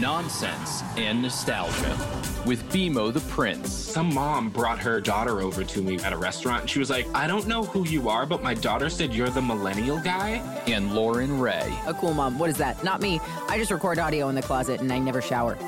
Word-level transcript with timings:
nonsense, 0.00 0.82
and 0.96 1.22
nostalgia 1.22 1.96
with 2.44 2.62
BMO 2.70 3.12
the 3.12 3.20
Prince. 3.20 3.72
Some 3.72 4.14
mom 4.14 4.50
brought 4.50 4.78
her 4.78 5.00
daughter 5.00 5.40
over 5.40 5.64
to 5.64 5.82
me 5.82 5.98
at 6.00 6.12
a 6.12 6.16
restaurant 6.16 6.62
and 6.62 6.70
she 6.70 6.78
was 6.78 6.90
like, 6.90 7.06
I 7.14 7.26
don't 7.26 7.46
know 7.46 7.64
who 7.64 7.84
you 7.86 8.08
are, 8.08 8.24
but 8.24 8.42
my 8.42 8.54
daughter 8.54 8.88
said 8.88 9.12
you're 9.12 9.30
the 9.30 9.42
millennial 9.42 9.98
guy. 9.98 10.42
And 10.66 10.94
Loren 10.94 11.40
Raye. 11.40 11.76
A 11.86 11.94
cool 11.94 12.14
mom. 12.14 12.38
What 12.38 12.50
is 12.50 12.56
that? 12.58 12.82
Not 12.84 13.00
me. 13.00 13.20
I 13.48 13.58
just 13.58 13.70
record 13.70 13.98
audio 13.98 14.28
in 14.28 14.34
the 14.34 14.42
closet 14.42 14.80
and 14.80 14.92
I 14.92 14.98
never 14.98 15.20
shower. 15.20 15.58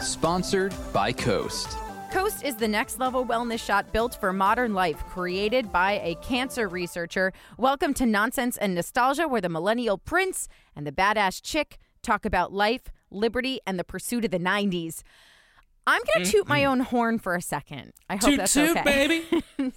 Sponsored 0.00 0.74
by 0.92 1.12
Coast. 1.12 1.78
Coast 2.10 2.42
is 2.42 2.56
the 2.56 2.66
next 2.66 2.98
level 2.98 3.24
wellness 3.24 3.64
shot 3.64 3.92
built 3.92 4.16
for 4.16 4.32
modern 4.32 4.74
life, 4.74 4.98
created 5.06 5.70
by 5.70 6.00
a 6.02 6.16
cancer 6.16 6.68
researcher. 6.68 7.32
Welcome 7.56 7.94
to 7.94 8.04
Nonsense 8.04 8.56
and 8.56 8.74
Nostalgia, 8.74 9.28
where 9.28 9.40
the 9.40 9.48
millennial 9.48 9.96
prince 9.96 10.48
and 10.74 10.84
the 10.84 10.90
badass 10.90 11.40
chick 11.40 11.78
talk 12.02 12.24
about 12.24 12.52
life, 12.52 12.82
liberty, 13.10 13.60
and 13.66 13.78
the 13.78 13.84
pursuit 13.84 14.24
of 14.24 14.30
the 14.30 14.38
90s. 14.38 15.02
I'm 15.86 16.02
going 16.14 16.24
to 16.24 16.30
toot 16.30 16.48
my 16.48 16.64
own 16.64 16.80
horn 16.80 17.18
for 17.18 17.34
a 17.34 17.42
second. 17.42 17.92
I 18.08 18.14
hope 18.16 18.30
Toot 18.30 18.36
that's 18.38 18.52
toot, 18.52 18.76
okay. 18.76 18.82
baby. 18.84 19.42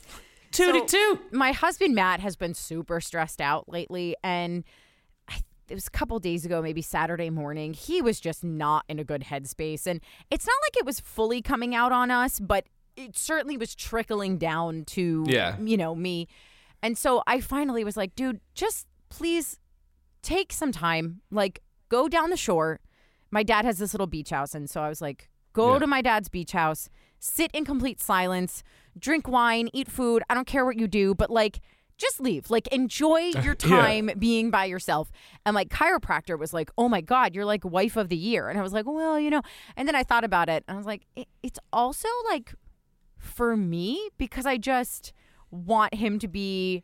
Tooty 0.51 0.79
So, 0.79 0.85
toot. 0.85 1.33
My 1.33 1.51
husband 1.51 1.95
Matt 1.95 2.19
has 2.19 2.35
been 2.35 2.53
super 2.53 3.01
stressed 3.01 3.41
out 3.41 3.67
lately, 3.69 4.15
and 4.23 4.63
I, 5.27 5.39
it 5.69 5.73
was 5.73 5.87
a 5.87 5.91
couple 5.91 6.19
days 6.19 6.45
ago, 6.45 6.61
maybe 6.61 6.81
Saturday 6.83 7.31
morning. 7.31 7.73
He 7.73 8.01
was 8.01 8.19
just 8.19 8.43
not 8.43 8.83
in 8.87 8.99
a 8.99 9.03
good 9.03 9.21
headspace, 9.23 9.87
and 9.87 9.99
it's 10.29 10.45
not 10.45 10.55
like 10.65 10.77
it 10.77 10.85
was 10.85 10.99
fully 10.99 11.41
coming 11.41 11.73
out 11.73 11.91
on 11.91 12.11
us, 12.11 12.39
but 12.39 12.65
it 12.95 13.17
certainly 13.17 13.57
was 13.57 13.73
trickling 13.73 14.37
down 14.37 14.83
to 14.85 15.25
Yeah. 15.27 15.55
you 15.59 15.77
know 15.77 15.95
me. 15.95 16.27
And 16.83 16.95
so 16.97 17.23
I 17.25 17.39
finally 17.39 17.83
was 17.83 17.97
like, 17.97 18.13
dude, 18.13 18.39
just 18.53 18.85
please 19.09 19.59
take 20.21 20.53
some 20.53 20.71
time, 20.71 21.21
like 21.31 21.61
go 21.89 22.07
down 22.07 22.29
the 22.29 22.37
shore. 22.37 22.79
My 23.31 23.43
dad 23.43 23.65
has 23.65 23.77
this 23.79 23.93
little 23.93 24.07
beach 24.07 24.29
house, 24.29 24.53
and 24.53 24.69
so 24.69 24.81
I 24.81 24.89
was 24.89 25.01
like, 25.01 25.29
go 25.53 25.73
Yeah. 25.73 25.79
to 25.79 25.87
my 25.87 26.01
dad's 26.01 26.29
beach 26.29 26.51
house, 26.51 26.89
sit 27.19 27.49
in 27.53 27.65
complete 27.65 27.99
silence, 28.01 28.63
drink 28.97 29.27
wine, 29.27 29.69
eat 29.73 29.89
food. 29.89 30.23
I 30.29 30.33
don't 30.33 30.47
care 30.47 30.65
what 30.65 30.77
you 30.77 30.87
do, 30.87 31.15
but 31.15 31.29
like 31.29 31.59
just 31.97 32.19
leave. 32.19 32.49
Like 32.49 32.67
enjoy 32.67 33.19
your 33.43 33.55
time 33.55 34.09
being 34.17 34.49
by 34.51 34.65
yourself. 34.65 35.11
And 35.45 35.53
like 35.55 35.69
chiropractor 35.69 36.37
was 36.37 36.53
like, 36.53 36.71
"Oh 36.77 36.89
my 36.89 37.01
god, 37.01 37.33
you're 37.35 37.45
like 37.45 37.63
wife 37.63 37.95
of 37.97 38.09
the 38.09 38.17
year." 38.17 38.49
And 38.49 38.59
I 38.59 38.61
was 38.63 38.73
like, 38.73 38.85
"Well, 38.85 39.19
you 39.19 39.29
know." 39.29 39.41
And 39.77 39.87
then 39.87 39.95
I 39.95 40.03
thought 40.03 40.23
about 40.23 40.49
it, 40.49 40.63
and 40.67 40.75
I 40.75 40.77
was 40.77 40.85
like, 40.87 41.05
it, 41.15 41.27
"It's 41.43 41.59
also 41.71 42.07
like 42.29 42.55
for 43.17 43.55
me 43.55 44.09
because 44.17 44.45
I 44.45 44.57
just 44.57 45.13
want 45.51 45.93
him 45.93 46.19
to 46.19 46.27
be 46.27 46.83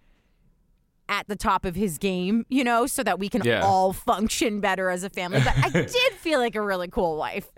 at 1.10 1.28
the 1.28 1.36
top 1.36 1.66
of 1.66 1.76
his 1.76 1.98
game, 1.98 2.46
you 2.50 2.64
know, 2.64 2.86
so 2.86 3.04
that 3.04 3.20
we 3.20 3.28
can 3.28 3.42
Yeah. 3.44 3.62
all 3.66 3.92
function 3.92 4.62
better 4.62 4.90
as 4.90 5.04
a 5.04 5.10
family. 5.10 5.42
But 5.44 5.58
I 5.58 5.70
did 5.72 6.14
feel 6.20 6.40
like 6.40 6.56
a 6.56 6.62
really 6.62 6.88
cool 6.88 7.18
wife. 7.18 7.50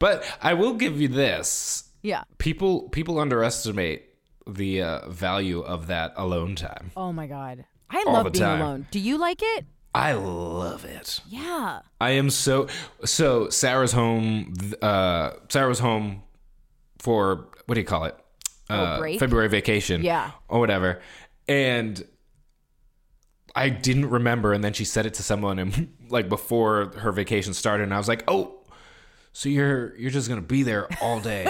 But 0.00 0.24
I 0.42 0.54
will 0.54 0.74
give 0.74 1.00
you 1.00 1.08
this. 1.08 1.84
yeah. 2.02 2.24
People 2.38 2.88
people 2.90 3.18
underestimate 3.18 4.02
the 4.46 4.82
uh, 4.82 5.08
value 5.08 5.60
of 5.60 5.86
that 5.86 6.12
alone 6.16 6.56
time. 6.56 6.90
Oh 6.96 7.12
my 7.12 7.26
god. 7.26 7.64
I 7.88 8.02
All 8.06 8.12
love 8.12 8.32
being 8.32 8.42
time. 8.44 8.60
alone. 8.60 8.86
Do 8.90 8.98
you 8.98 9.16
like 9.18 9.40
it? 9.40 9.64
I 9.94 10.12
love 10.14 10.84
it. 10.84 11.20
Yeah. 11.28 11.80
I 12.00 12.10
am 12.10 12.28
so 12.28 12.66
so. 13.04 13.48
Sarah's 13.48 13.92
home. 13.92 14.52
Uh, 14.82 15.30
Sarah's 15.48 15.78
home 15.78 16.22
for 16.98 17.46
what 17.66 17.76
do 17.76 17.80
you 17.80 17.86
call 17.86 18.04
it? 18.04 18.16
Uh, 18.68 18.98
break? 18.98 19.20
February 19.20 19.48
vacation. 19.48 20.02
Yeah. 20.02 20.30
or 20.48 20.60
whatever. 20.60 21.00
And 21.46 22.02
I 23.54 23.68
didn't 23.68 24.10
remember, 24.10 24.52
and 24.52 24.64
then 24.64 24.72
she 24.72 24.84
said 24.84 25.06
it 25.06 25.14
to 25.14 25.22
someone, 25.22 25.58
and 25.58 25.94
like 26.08 26.28
before 26.28 26.92
her 26.98 27.12
vacation 27.12 27.54
started, 27.54 27.84
and 27.84 27.94
I 27.94 27.98
was 27.98 28.08
like, 28.08 28.24
"Oh, 28.26 28.58
so 29.32 29.48
you're 29.48 29.96
you're 29.96 30.10
just 30.10 30.28
gonna 30.28 30.40
be 30.40 30.62
there 30.62 30.88
all 31.00 31.20
day, 31.20 31.46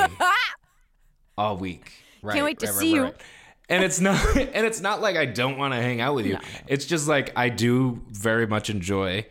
all 1.38 1.56
week, 1.56 1.92
right? 2.22 2.34
Can't 2.34 2.44
wait 2.44 2.58
to 2.60 2.66
right, 2.66 2.74
see 2.74 2.94
you. 2.94 3.12
And 3.70 3.82
it's 3.82 3.98
not, 3.98 4.22
and 4.36 4.66
it's 4.66 4.80
not 4.80 5.00
like 5.00 5.16
I 5.16 5.24
don't 5.24 5.56
want 5.56 5.72
to 5.72 5.80
hang 5.80 6.02
out 6.02 6.14
with 6.14 6.26
you. 6.26 6.38
It's 6.66 6.84
just 6.84 7.08
like 7.08 7.32
I 7.36 7.48
do 7.48 8.02
very 8.08 8.46
much 8.46 8.68
enjoy 8.68 9.26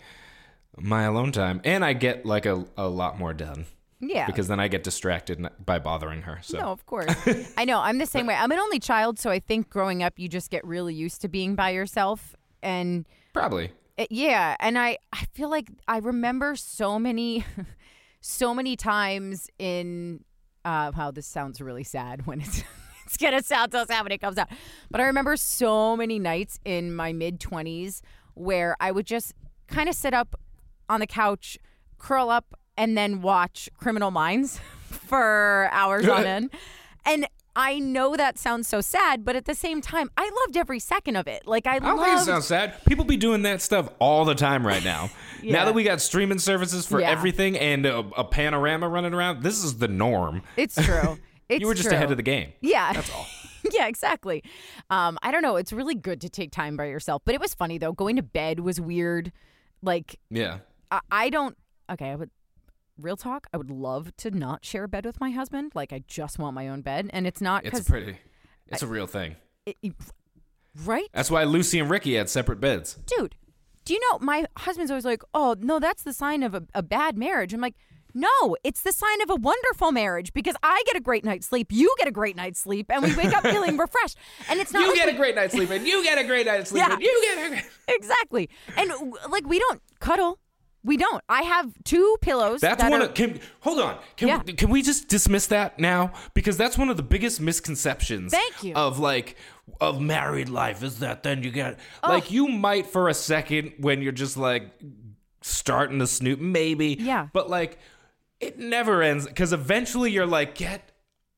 my 0.76 1.04
alone 1.04 1.32
time, 1.32 1.62
and 1.64 1.86
I 1.86 1.94
get 1.94 2.26
like 2.26 2.48
a, 2.48 2.66
a 2.76 2.88
lot 2.88 3.20
more 3.20 3.34
done 3.34 3.68
Yeah. 4.10 4.26
because 4.26 4.48
then 4.48 4.60
I 4.60 4.68
get 4.68 4.84
distracted 4.84 5.48
by 5.66 5.80
bothering 5.80 6.24
her. 6.24 6.40
So 6.42 6.58
No, 6.58 6.66
of 6.72 6.86
course. 6.86 7.14
I 7.58 7.66
know. 7.66 7.80
I'm 7.80 7.98
the 7.98 8.06
same 8.06 8.26
way. 8.28 8.36
I'm 8.36 8.52
an 8.52 8.60
only 8.60 8.80
child, 8.80 9.20
so 9.20 9.30
I 9.30 9.40
think 9.40 9.70
growing 9.70 10.04
up, 10.04 10.18
you 10.18 10.28
just 10.28 10.50
get 10.50 10.66
really 10.66 10.94
used 10.94 11.22
to 11.22 11.28
being 11.28 11.56
by 11.56 11.70
yourself. 11.72 12.36
And 12.62 13.06
probably, 13.34 13.72
uh, 13.98 14.06
yeah, 14.10 14.56
and 14.60 14.78
I, 14.80 14.98
I 15.12 15.26
feel 15.34 15.50
like 15.50 15.68
I 15.88 15.98
remember 15.98 16.56
so 16.56 16.98
many, 16.98 17.46
so 18.22 18.54
many 18.54 18.76
times 18.76 19.50
in, 19.60 20.24
uh, 20.66 20.92
wow, 20.96 21.12
this 21.12 21.28
sounds 21.28 21.62
really 21.62 21.84
sad 21.84 22.26
when 22.26 22.42
it's, 22.42 22.64
it's 23.06 23.18
gonna 23.18 23.44
sound 23.44 23.72
so 23.72 23.86
sad 23.86 24.04
when 24.04 24.12
it 24.12 24.22
comes 24.22 24.38
out. 24.38 24.50
But 24.90 25.02
I 25.02 25.06
remember 25.06 25.36
so 25.38 25.96
many 25.98 26.20
nights 26.20 26.60
in 26.66 26.96
my 26.96 27.14
mid 27.14 27.40
20s 27.40 28.02
where 28.34 28.76
I 28.80 28.92
would 28.92 29.06
just 29.06 29.34
kind 29.68 29.88
of 29.90 29.96
sit 29.96 30.14
up 30.14 30.40
on 30.90 31.00
the 31.00 31.08
couch, 31.08 31.58
curl 31.98 32.30
up, 32.30 32.58
and 32.78 32.98
then 32.98 33.22
watch 33.22 33.70
Criminal 33.78 34.12
Minds 34.12 34.60
for 34.90 35.70
hours 35.72 36.08
on 36.08 36.26
end. 36.26 36.50
And 37.06 37.28
I 37.54 37.80
know 37.80 38.16
that 38.16 38.38
sounds 38.40 38.66
so 38.70 38.80
sad, 38.80 39.26
but 39.26 39.36
at 39.36 39.44
the 39.44 39.54
same 39.54 39.82
time, 39.82 40.10
I 40.16 40.32
loved 40.46 40.56
every 40.56 40.80
second 40.80 41.18
of 41.18 41.28
it. 41.28 41.46
Like 41.46 41.68
I, 41.68 41.76
I 41.76 41.80
don't 41.80 41.98
loved 41.98 42.04
think 42.10 42.22
it 42.22 42.24
sounds 42.24 42.46
sad. 42.46 42.84
People 42.86 43.04
be 43.04 43.18
doing 43.18 43.42
that 43.42 43.62
stuff 43.62 43.90
all 44.00 44.24
the 44.24 44.36
time 44.36 44.66
right 44.66 44.82
now. 44.84 45.10
Yeah. 45.42 45.52
Now 45.58 45.66
that 45.66 45.74
we 45.74 45.84
got 45.84 46.00
streaming 46.00 46.40
services 46.40 46.86
for 46.88 47.02
Yeah. 47.02 47.12
everything 47.12 47.60
and 47.60 47.86
a, 47.86 47.98
a 48.16 48.24
panorama 48.24 48.88
running 48.88 49.14
around, 49.14 49.44
this 49.44 49.66
is 49.66 49.80
the 49.80 49.90
norm. 49.90 50.44
It's 50.56 50.76
true. 50.82 51.20
It's 51.50 51.60
you 51.60 51.68
were 51.68 51.74
just 51.74 51.90
true. 51.90 51.98
ahead 51.98 52.10
of 52.10 52.16
the 52.16 52.24
game. 52.24 52.54
Yeah. 52.62 52.94
That's 52.94 53.12
all. 53.14 53.28
yeah, 53.74 53.88
exactly. 53.88 54.42
Um, 54.90 55.20
I 55.22 55.32
don't 55.34 55.42
know. 55.42 55.58
It's 55.58 55.74
really 55.74 55.96
good 55.96 56.22
to 56.22 56.30
take 56.30 56.52
time 56.52 56.78
by 56.78 56.86
yourself. 56.86 57.22
But 57.26 57.36
it 57.36 57.42
was 57.42 57.54
funny 57.54 57.78
though. 57.78 57.92
Going 57.92 58.16
to 58.16 58.24
bed 58.24 58.62
was 58.62 58.80
weird. 58.80 59.34
Like 59.82 60.18
Yeah. 60.30 60.60
I, 60.90 61.02
I 61.12 61.30
don't. 61.30 61.58
Okay, 61.92 62.12
I 62.12 62.16
would. 62.16 62.30
Real 63.00 63.18
talk. 63.18 63.48
I 63.54 63.58
would 63.58 63.70
love 63.72 64.16
to 64.18 64.32
not 64.32 64.64
share 64.66 64.84
a 64.84 64.88
bed 64.88 65.06
with 65.06 65.20
my 65.20 65.32
husband. 65.32 65.72
Like 65.76 65.92
I 65.92 66.04
just 66.08 66.38
want 66.40 66.54
my 66.56 66.68
own 66.70 66.82
bed, 66.82 67.10
and 67.12 67.26
it's 67.26 67.42
not 67.42 67.66
It's 67.66 67.82
pretty. 67.82 68.18
It's 68.68 68.84
a 68.84 68.88
real 68.88 69.08
thing. 69.08 69.36
right, 70.86 71.08
That's 71.14 71.30
why 71.32 71.44
Lucy 71.44 71.80
and 71.80 71.90
Ricky 71.90 72.16
had 72.16 72.30
separate 72.30 72.60
beds. 72.60 72.96
dude. 73.06 73.36
Do 73.86 73.94
you 73.94 74.00
know 74.00 74.20
my 74.20 74.46
husband's 74.58 74.92
always 74.92 75.04
like, 75.04 75.24
"Oh 75.34 75.56
no, 75.60 75.78
that's 75.78 76.04
the 76.04 76.14
sign 76.14 76.42
of 76.42 76.56
a, 76.56 76.64
a 76.74 76.82
bad 76.84 77.18
marriage." 77.18 77.54
I'm 77.54 77.62
like. 77.62 77.76
No, 78.16 78.56
it's 78.64 78.82
the 78.84 78.92
sign 78.92 79.24
of 79.24 79.32
a 79.32 79.36
wonderful 79.36 79.92
marriage 79.92 80.34
because 80.34 80.56
I 80.62 80.84
get 80.86 80.96
a 80.96 81.00
great 81.00 81.26
night's 81.26 81.48
sleep, 81.48 81.70
you 81.72 81.96
get 81.98 82.08
a 82.08 82.12
great 82.12 82.36
night's 82.36 82.60
sleep, 82.60 82.92
and 82.92 83.02
we 83.02 83.12
wake 83.16 83.36
up 83.36 83.42
feeling 83.42 83.76
refreshed. 83.80 84.20
And 84.48 84.60
it's 84.60 84.72
not 84.72 84.84
You 84.84 84.90
like 84.90 84.98
get 84.98 85.08
we- 85.08 85.14
a 85.14 85.18
great 85.18 85.34
night's 85.34 85.56
sleep, 85.56 85.72
and 85.72 85.88
you 85.88 86.04
get 86.04 86.20
a 86.20 86.24
great 86.24 86.46
night's 86.46 86.70
sleep, 86.70 86.84
Yeah. 86.88 86.94
and 86.94 87.02
you 87.02 87.22
get 87.24 87.44
a 87.44 87.50
great. 87.50 87.64
Exactly. 87.88 88.50
And 88.78 88.92
like 89.32 89.48
we 89.48 89.58
don't 89.58 89.82
cuddle. 90.00 90.38
We 90.86 90.98
don't. 90.98 91.24
I 91.30 91.44
have 91.44 91.72
two 91.86 92.18
pillows. 92.22 92.60
That's 92.62 92.82
that 92.82 92.92
one 92.92 93.02
are, 93.02 93.06
of. 93.06 93.14
Can, 93.14 93.40
hold 93.62 93.80
on. 93.80 93.98
Can, 94.18 94.28
Yeah. 94.28 94.42
we, 94.46 94.54
can 94.54 94.70
we 94.70 94.82
just 94.82 95.08
dismiss 95.08 95.48
that 95.48 95.80
now? 95.80 96.12
Because 96.34 96.58
that's 96.58 96.78
one 96.78 96.90
of 96.90 96.98
the 96.98 97.04
biggest 97.04 97.40
misconceptions. 97.40 98.34
Thank 98.34 98.64
you. 98.64 98.74
Of 98.76 99.00
like 99.00 99.38
of 99.80 100.02
married 100.02 100.50
life 100.50 100.84
is 100.84 101.00
that 101.00 101.24
then 101.24 101.42
you 101.42 101.52
get 101.52 101.80
Oh. 102.04 102.10
like 102.10 102.32
you 102.32 102.50
might 102.50 102.86
for 102.86 103.08
a 103.08 103.14
second 103.14 103.74
when 103.78 104.02
you're 104.02 104.12
just 104.12 104.36
like 104.36 104.72
starting 105.42 106.00
to 106.00 106.08
snoop 106.08 106.40
maybe. 106.40 106.98
Yeah. 107.00 107.28
But 107.32 107.50
like 107.50 107.80
it 108.42 108.60
never 108.60 109.02
ends 109.02 109.26
because 109.26 109.54
eventually 109.54 110.12
you're 110.12 110.26
like 110.28 110.56
get 110.56 110.92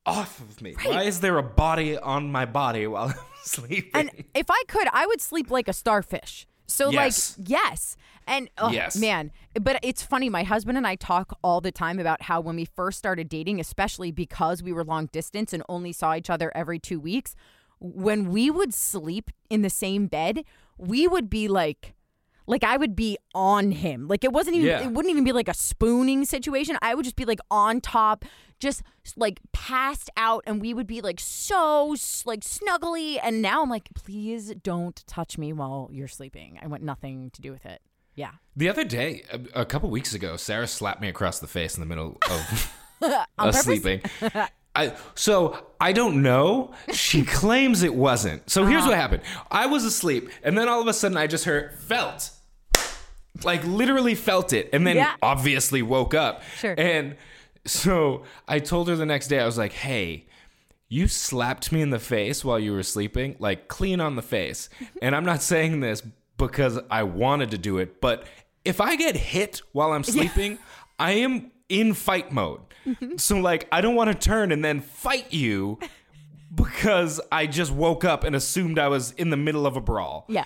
off 0.07 0.39
of 0.39 0.59
me. 0.61 0.75
Why 0.83 1.03
is 1.03 1.19
there 1.19 1.37
a 1.37 1.43
body 1.43 1.97
on 1.97 2.31
my 2.31 2.45
body 2.45 2.87
while 2.87 3.09
I'm 3.09 3.15
sleeping? 3.43 3.91
and 3.93 4.09
if 4.33 4.47
I 4.49 4.63
could, 4.67 4.87
I 4.91 5.05
would 5.05 5.21
sleep 5.21 5.51
like 5.51 5.67
a 5.67 5.73
starfish. 5.73 6.47
So 6.67 6.89
Yes. 6.89 7.37
like 7.37 7.47
yes. 7.49 7.97
And 8.27 8.49
oh, 8.57 8.71
Yes. 8.71 8.95
man, 8.95 9.31
but 9.59 9.79
it's 9.83 10.01
funny. 10.01 10.29
My 10.29 10.43
husband 10.43 10.77
and 10.77 10.87
I 10.87 10.95
talk 10.95 11.37
all 11.43 11.61
the 11.61 11.71
time 11.71 11.99
about 11.99 12.23
how 12.23 12.41
when 12.41 12.55
we 12.55 12.65
first 12.65 12.97
started 12.97 13.29
dating, 13.29 13.59
especially 13.59 14.11
because 14.11 14.63
we 14.63 14.73
were 14.73 14.83
long 14.83 15.07
distance 15.07 15.53
and 15.53 15.61
only 15.69 15.91
saw 15.93 16.15
each 16.15 16.29
other 16.29 16.51
every 16.55 16.79
two 16.79 16.99
weeks, 16.99 17.35
when 17.79 18.31
we 18.31 18.49
would 18.49 18.73
sleep 18.73 19.29
in 19.49 19.61
the 19.61 19.69
same 19.69 20.07
bed, 20.07 20.43
we 20.77 21.07
would 21.07 21.29
be 21.29 21.47
like, 21.47 21.94
like 22.47 22.63
I 22.63 22.77
would 22.77 22.95
be 22.95 23.17
on 23.33 23.71
him. 23.71 24.07
Like 24.07 24.23
it 24.23 24.31
wasn't 24.31 24.55
even 24.57 24.67
Yeah. 24.67 24.83
it 24.83 24.91
wouldn't 24.91 25.11
even 25.11 25.23
be 25.23 25.31
like 25.31 25.47
a 25.49 25.53
spooning 25.53 26.25
situation. 26.25 26.77
I 26.81 26.95
would 26.95 27.03
just 27.03 27.15
be 27.15 27.25
like 27.25 27.39
on 27.49 27.81
top, 27.81 28.25
just 28.59 28.83
like 29.17 29.39
passed 29.51 30.09
out 30.17 30.43
and 30.47 30.61
we 30.61 30.73
would 30.73 30.87
be 30.87 31.01
like 31.01 31.19
so 31.19 31.95
like 32.25 32.41
snuggly 32.41 33.19
and 33.21 33.41
now 33.41 33.63
I'm 33.63 33.69
like 33.69 33.89
please 33.95 34.53
don't 34.63 35.03
touch 35.07 35.37
me 35.37 35.53
while 35.53 35.89
you're 35.91 36.07
sleeping. 36.07 36.59
I 36.61 36.67
want 36.67 36.83
nothing 36.83 37.31
to 37.31 37.41
do 37.41 37.51
with 37.51 37.65
it. 37.65 37.81
Yeah. 38.15 38.31
The 38.55 38.69
other 38.69 38.85
day, 38.85 39.23
a, 39.29 39.61
a 39.61 39.65
couple 39.65 39.89
weeks 39.89 40.13
ago, 40.13 40.37
Sarah 40.37 40.67
slapped 40.67 41.01
me 41.01 41.09
across 41.09 41.39
the 41.39 41.47
face 41.47 41.75
in 41.75 41.81
the 41.81 41.85
middle 41.85 42.17
of 42.29 43.55
sleeping. 43.55 44.01
I, 44.77 44.93
so 45.15 45.67
I 45.79 45.93
don't 45.93 46.21
know. 46.21 46.73
She 46.93 47.23
claims 47.25 47.83
it 47.83 47.95
wasn't. 47.95 48.49
So 48.49 48.65
here's 48.65 48.81
Uh-huh. 48.83 48.91
what 48.91 48.97
happened. 48.97 49.21
I 49.51 49.65
was 49.67 49.83
asleep, 49.85 50.29
and 50.43 50.57
then 50.57 50.67
all 50.69 50.81
of 50.81 50.87
a 50.87 50.93
sudden 50.93 51.17
I 51.17 51.27
just 51.27 51.45
heard 51.45 51.77
felt. 51.79 52.29
Like 53.43 53.63
literally 53.65 54.15
felt 54.15 54.53
it, 54.53 54.69
and 54.73 54.85
then 54.85 54.95
Yeah. 54.97 55.15
obviously 55.21 55.81
woke 55.81 56.13
up. 56.13 56.41
Sure. 56.57 56.75
And 56.77 57.15
so 57.65 58.23
I 58.47 58.59
told 58.59 58.87
her 58.87 58.95
the 58.95 59.05
next 59.05 59.27
day, 59.27 59.39
I 59.39 59.45
was 59.45 59.57
like, 59.57 59.73
"Hey, 59.73 60.25
you 60.87 61.07
slapped 61.07 61.71
me 61.71 61.81
in 61.81 61.89
the 61.89 61.99
face 61.99 62.45
while 62.45 62.59
you 62.59 62.71
were 62.71 62.83
sleeping, 62.83 63.35
like 63.39 63.67
clean 63.67 63.99
on 63.99 64.15
the 64.15 64.21
face." 64.21 64.69
and 65.01 65.15
I'm 65.15 65.25
not 65.25 65.41
saying 65.41 65.79
this 65.79 66.01
because 66.37 66.79
I 66.91 67.03
wanted 67.03 67.51
to 67.51 67.57
do 67.57 67.77
it, 67.77 67.99
but 68.01 68.25
if 68.63 68.79
I 68.81 68.95
get 68.95 69.15
hit 69.15 69.61
while 69.71 69.91
I'm 69.93 70.03
sleeping, 70.03 70.57
I 70.99 71.11
am 71.13 71.51
in 71.69 71.93
fight 71.93 72.31
mode. 72.31 72.61
Mm-hmm. 72.85 73.17
So 73.17 73.39
like, 73.39 73.67
I 73.71 73.81
don't 73.81 73.95
want 73.95 74.11
to 74.11 74.15
turn 74.17 74.51
and 74.51 74.63
then 74.63 74.81
fight 74.81 75.33
you 75.33 75.79
because 76.55 77.19
I 77.31 77.47
just 77.47 77.71
woke 77.71 78.05
up 78.05 78.23
and 78.23 78.35
assumed 78.35 78.79
I 78.79 78.87
was 78.87 79.11
in 79.13 79.29
the 79.29 79.37
middle 79.37 79.65
of 79.65 79.75
a 79.75 79.81
brawl. 79.81 80.25
Yeah. 80.29 80.45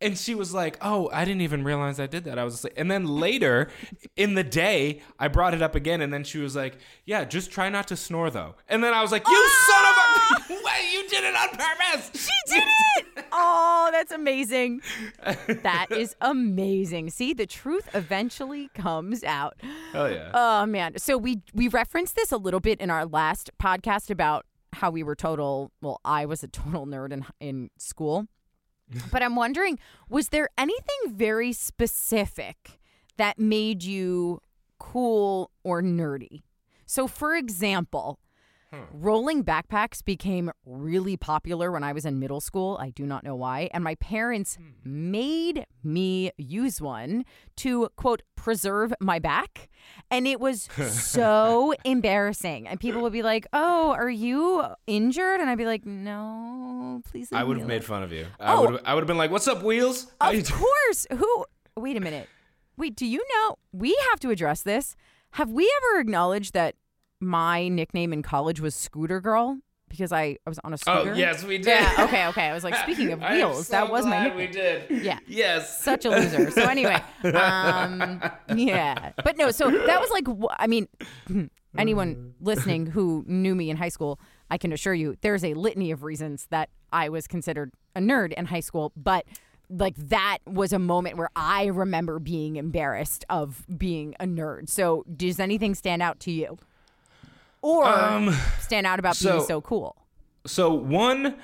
And 0.00 0.16
she 0.16 0.34
was 0.34 0.54
like, 0.54 0.78
"Oh, 0.80 1.10
I 1.12 1.24
didn't 1.24 1.40
even 1.40 1.64
realize 1.64 1.98
I 1.98 2.06
did 2.06 2.24
that. 2.24 2.38
I 2.38 2.44
was 2.44 2.54
asleep." 2.54 2.74
And 2.76 2.88
then 2.90 3.04
later 3.04 3.68
in 4.16 4.34
the 4.34 4.44
day, 4.44 5.02
I 5.18 5.26
brought 5.28 5.54
it 5.54 5.62
up 5.62 5.74
again, 5.74 6.00
and 6.00 6.12
then 6.12 6.22
she 6.22 6.38
was 6.38 6.54
like, 6.54 6.78
"Yeah, 7.04 7.24
just 7.24 7.50
try 7.50 7.68
not 7.68 7.88
to 7.88 7.96
snore 7.96 8.30
though." 8.30 8.54
And 8.68 8.82
then 8.84 8.94
I 8.94 9.02
was 9.02 9.10
like, 9.10 9.26
"You 9.26 9.34
ah! 9.34 10.36
son 10.38 10.50
of 10.50 10.50
a! 10.50 10.62
Wait, 10.64 10.92
you 10.92 11.08
did 11.08 11.24
it 11.24 11.34
on 11.34 11.48
purpose!" 11.48 12.10
She 12.14 12.54
did 12.54 12.64
it. 12.98 13.24
Oh, 13.32 13.88
that's 13.92 14.12
amazing. 14.12 14.82
That 15.62 15.90
is 15.90 16.14
amazing. 16.20 17.10
See, 17.10 17.32
the 17.32 17.46
truth 17.46 17.88
eventually 17.94 18.68
comes 18.74 19.24
out. 19.24 19.56
Hell 19.92 20.10
yeah! 20.10 20.30
Oh 20.32 20.66
man. 20.66 20.98
So 20.98 21.18
we 21.18 21.42
we 21.52 21.68
referenced 21.68 22.14
this 22.14 22.32
a 22.32 22.36
little 22.36 22.60
bit 22.60 22.80
in 22.80 22.90
our 22.90 23.04
last 23.04 23.50
podcast 23.60 24.10
about 24.10 24.46
how 24.74 24.90
we 24.90 25.02
were 25.02 25.16
total 25.16 25.72
well, 25.82 26.00
I 26.04 26.26
was 26.26 26.42
a 26.42 26.48
total 26.48 26.86
nerd 26.86 27.12
in 27.12 27.24
in 27.40 27.70
school. 27.78 28.26
But 29.10 29.22
I'm 29.22 29.36
wondering, 29.36 29.78
was 30.08 30.28
there 30.28 30.48
anything 30.56 31.12
very 31.14 31.52
specific 31.52 32.80
that 33.16 33.38
made 33.38 33.82
you 33.84 34.40
cool 34.78 35.50
or 35.62 35.82
nerdy? 35.82 36.42
So 36.86 37.06
for 37.06 37.34
example, 37.34 38.18
Hmm. 38.72 38.82
Rolling 38.92 39.44
backpacks 39.44 40.04
became 40.04 40.50
really 40.66 41.16
popular 41.16 41.72
when 41.72 41.82
I 41.82 41.92
was 41.92 42.04
in 42.04 42.18
middle 42.18 42.40
school. 42.40 42.76
I 42.80 42.90
do 42.90 43.06
not 43.06 43.24
know 43.24 43.34
why. 43.34 43.70
And 43.72 43.82
my 43.82 43.94
parents 43.94 44.56
hmm. 44.56 45.10
made 45.10 45.64
me 45.82 46.32
use 46.36 46.80
one 46.80 47.24
to, 47.56 47.88
quote, 47.96 48.22
preserve 48.36 48.92
my 49.00 49.18
back. 49.18 49.70
And 50.10 50.26
it 50.26 50.38
was 50.38 50.68
so 50.90 51.72
embarrassing. 51.84 52.68
And 52.68 52.78
people 52.78 53.00
would 53.02 53.12
be 53.12 53.22
like, 53.22 53.46
Oh, 53.54 53.92
are 53.92 54.10
you 54.10 54.64
injured? 54.86 55.40
And 55.40 55.48
I'd 55.48 55.58
be 55.58 55.66
like, 55.66 55.86
No, 55.86 57.00
please. 57.10 57.32
I 57.32 57.44
would 57.44 57.56
have 57.58 57.66
made 57.66 57.84
fun 57.84 58.02
of 58.02 58.12
you. 58.12 58.26
I 58.38 58.54
Oh. 58.54 58.70
would. 58.70 58.80
I 58.84 58.94
would 58.94 59.00
have 59.02 59.08
been 59.08 59.18
like, 59.18 59.30
"What's 59.30 59.48
up, 59.48 59.62
Wheels?" 59.62 60.08
How 60.20 60.32
Of 60.32 60.50
course. 60.50 61.06
Who? 61.12 61.44
Wait 61.76 61.96
a 61.96 62.00
minute. 62.00 62.28
Wait, 62.76 62.94
do 62.96 63.06
you 63.06 63.24
know? 63.34 63.56
We 63.72 63.98
have 64.10 64.20
to 64.20 64.30
address 64.30 64.62
this. 64.62 64.94
Have 65.32 65.50
we 65.50 65.70
ever 65.78 66.00
acknowledged 66.00 66.54
that 66.54 66.74
my 67.20 67.68
nickname 67.68 68.12
in 68.12 68.22
college 68.22 68.60
was 68.60 68.74
Scooter 68.74 69.20
Girl 69.20 69.58
because 69.88 70.12
I, 70.12 70.36
I 70.46 70.48
was 70.48 70.58
on 70.64 70.72
a 70.72 70.78
scooter. 70.78 70.98
Oh 70.98 71.02
scooter? 71.02 71.18
yes, 71.18 71.44
we 71.44 71.58
did. 71.58 71.66
Yeah. 71.66 72.04
Okay. 72.04 72.26
Okay. 72.28 72.46
I 72.46 72.54
was 72.54 72.64
like, 72.64 72.76
speaking 72.76 73.12
of 73.12 73.20
wheels, 73.30 73.68
so 73.68 73.72
that 73.72 73.90
was 73.90 74.04
my 74.04 74.24
nickname. 74.24 74.36
We 74.36 74.46
did. 74.46 74.84
Yeah. 74.90 75.18
Yes. 75.26 75.82
Such 75.82 76.04
a 76.04 76.10
loser. 76.10 76.50
So 76.50 76.62
anyway, 76.62 77.02
um, 77.24 78.22
yeah, 78.54 79.12
but 79.24 79.36
no. 79.36 79.50
So 79.50 79.70
that 79.70 80.00
was 80.00 80.10
like, 80.10 80.26
I 80.58 80.66
mean, 80.66 80.88
anyone 81.78 82.34
listening 82.40 82.86
who 82.86 83.24
knew 83.26 83.54
me 83.54 83.70
in 83.70 83.76
high 83.76 83.88
school, 83.88 84.20
I 84.50 84.58
can 84.58 84.72
assure 84.72 84.94
you, 84.94 85.16
there's 85.20 85.44
a 85.44 85.54
litany 85.54 85.90
of 85.90 86.02
reasons 86.02 86.46
that 86.50 86.70
I 86.92 87.08
was 87.08 87.26
considered 87.26 87.72
a 87.96 88.00
nerd 88.00 88.32
in 88.32 88.46
high 88.46 88.60
school, 88.60 88.92
but. 88.96 89.24
Like 89.70 89.96
that 89.96 90.38
was 90.46 90.72
a 90.72 90.78
moment 90.78 91.18
where 91.18 91.28
I 91.36 91.66
remember 91.66 92.18
being 92.18 92.56
embarrassed 92.56 93.26
of 93.28 93.66
being 93.76 94.14
a 94.18 94.24
nerd. 94.24 94.70
So, 94.70 95.04
does 95.14 95.38
anything 95.38 95.74
stand 95.74 96.00
out 96.00 96.20
to 96.20 96.30
you, 96.30 96.56
or 97.62 97.86
Um, 97.86 98.34
stand 98.60 98.86
out 98.86 98.98
about 98.98 99.18
being 99.20 99.40
so- 99.40 99.46
so 99.46 99.60
cool? 99.60 99.96
So 100.46 100.72
one, 100.72 101.36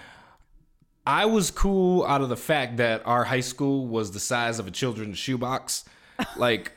I 1.06 1.26
was 1.26 1.50
cool 1.50 2.04
out 2.06 2.20
of 2.22 2.28
the 2.28 2.36
fact 2.36 2.78
that 2.78 3.02
our 3.04 3.24
high 3.24 3.40
school 3.40 3.86
was 3.86 4.12
the 4.12 4.20
size 4.20 4.58
of 4.58 4.66
a 4.66 4.70
children's 4.70 5.18
shoebox. 5.18 5.84
Like, 6.36 6.72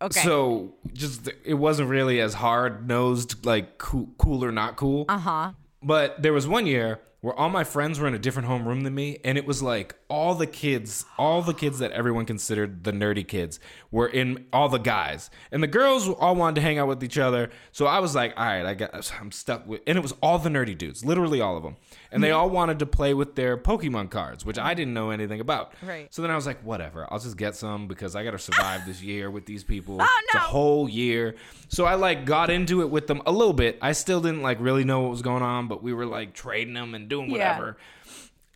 Okay. 0.00 0.20
so 0.20 0.74
just 0.92 1.28
it 1.44 1.54
wasn't 1.54 1.88
really 1.88 2.20
as 2.20 2.34
hard 2.34 2.86
nosed, 2.86 3.44
like 3.44 3.78
cool, 3.78 4.08
cool 4.18 4.44
or 4.44 4.52
not 4.52 4.76
cool. 4.76 5.06
uh 5.08 5.18
huh. 5.18 5.52
But 5.82 6.22
there 6.22 6.32
was 6.32 6.46
one 6.46 6.66
year 6.66 7.00
where 7.20 7.34
all 7.34 7.48
my 7.48 7.64
friends 7.64 7.98
were 7.98 8.06
in 8.06 8.14
a 8.14 8.18
different 8.18 8.48
homeroom 8.48 8.84
than 8.84 8.94
me, 8.94 9.18
and 9.24 9.36
it 9.36 9.44
was 9.44 9.62
like 9.62 9.96
all 10.08 10.34
the 10.34 10.46
kids, 10.46 11.04
all 11.18 11.42
the 11.42 11.52
kids 11.52 11.80
that 11.80 11.90
everyone 11.90 12.24
considered 12.24 12.84
the 12.84 12.92
nerdy 12.92 13.26
kids 13.26 13.58
were 13.90 14.06
in 14.06 14.46
all 14.52 14.68
the 14.68 14.78
guys, 14.78 15.28
and 15.50 15.62
the 15.62 15.66
girls 15.66 16.08
all 16.08 16.36
wanted 16.36 16.54
to 16.56 16.60
hang 16.60 16.78
out 16.78 16.86
with 16.86 17.02
each 17.02 17.18
other. 17.18 17.50
So 17.72 17.86
I 17.86 17.98
was 17.98 18.14
like, 18.14 18.34
all 18.36 18.44
right, 18.44 18.64
I 18.64 18.74
got, 18.74 19.12
I'm 19.20 19.32
stuck 19.32 19.66
with, 19.66 19.80
and 19.86 19.98
it 19.98 20.00
was 20.00 20.14
all 20.22 20.38
the 20.38 20.48
nerdy 20.48 20.78
dudes, 20.78 21.04
literally 21.04 21.40
all 21.40 21.56
of 21.56 21.62
them, 21.62 21.76
and 22.10 22.22
they 22.22 22.30
hmm. 22.30 22.36
all 22.36 22.50
wanted 22.50 22.78
to 22.78 22.86
play 22.86 23.14
with 23.14 23.34
their 23.34 23.56
Pokemon 23.56 24.10
cards, 24.10 24.44
which 24.44 24.58
I 24.58 24.74
didn't 24.74 24.94
know 24.94 25.10
anything 25.10 25.40
about. 25.40 25.72
Right. 25.82 26.12
So 26.12 26.22
then 26.22 26.30
I 26.30 26.36
was 26.36 26.46
like, 26.46 26.62
whatever, 26.62 27.06
I'll 27.10 27.18
just 27.18 27.36
get 27.36 27.56
some 27.56 27.88
because 27.88 28.16
I 28.16 28.24
got 28.24 28.30
to 28.32 28.38
survive 28.38 28.86
this 28.86 29.02
year 29.02 29.30
with 29.30 29.46
these 29.46 29.64
people. 29.64 29.98
Oh, 30.08 30.20
It's 30.24 30.34
a 30.34 30.38
whole 30.38 30.88
year. 30.88 31.34
So 31.68 31.84
I 31.84 31.94
like 31.94 32.24
got 32.24 32.50
into 32.50 32.82
it 32.82 32.90
with 32.90 33.06
them 33.06 33.22
a 33.26 33.32
little 33.32 33.52
bit. 33.52 33.78
I 33.82 33.92
still 33.92 34.20
didn't 34.20 34.42
like 34.42 34.58
really 34.60 34.84
know 34.84 35.00
what 35.00 35.10
was 35.10 35.22
going 35.22 35.42
on, 35.42 35.68
but 35.68 35.82
we 35.82 35.92
were 35.92 36.06
like 36.06 36.34
trading 36.34 36.74
them 36.74 36.94
and 36.94 37.08
doing 37.08 37.30
Yeah. 37.30 37.58
whatever. 37.58 37.76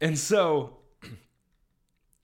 And 0.01 0.19
so 0.19 0.77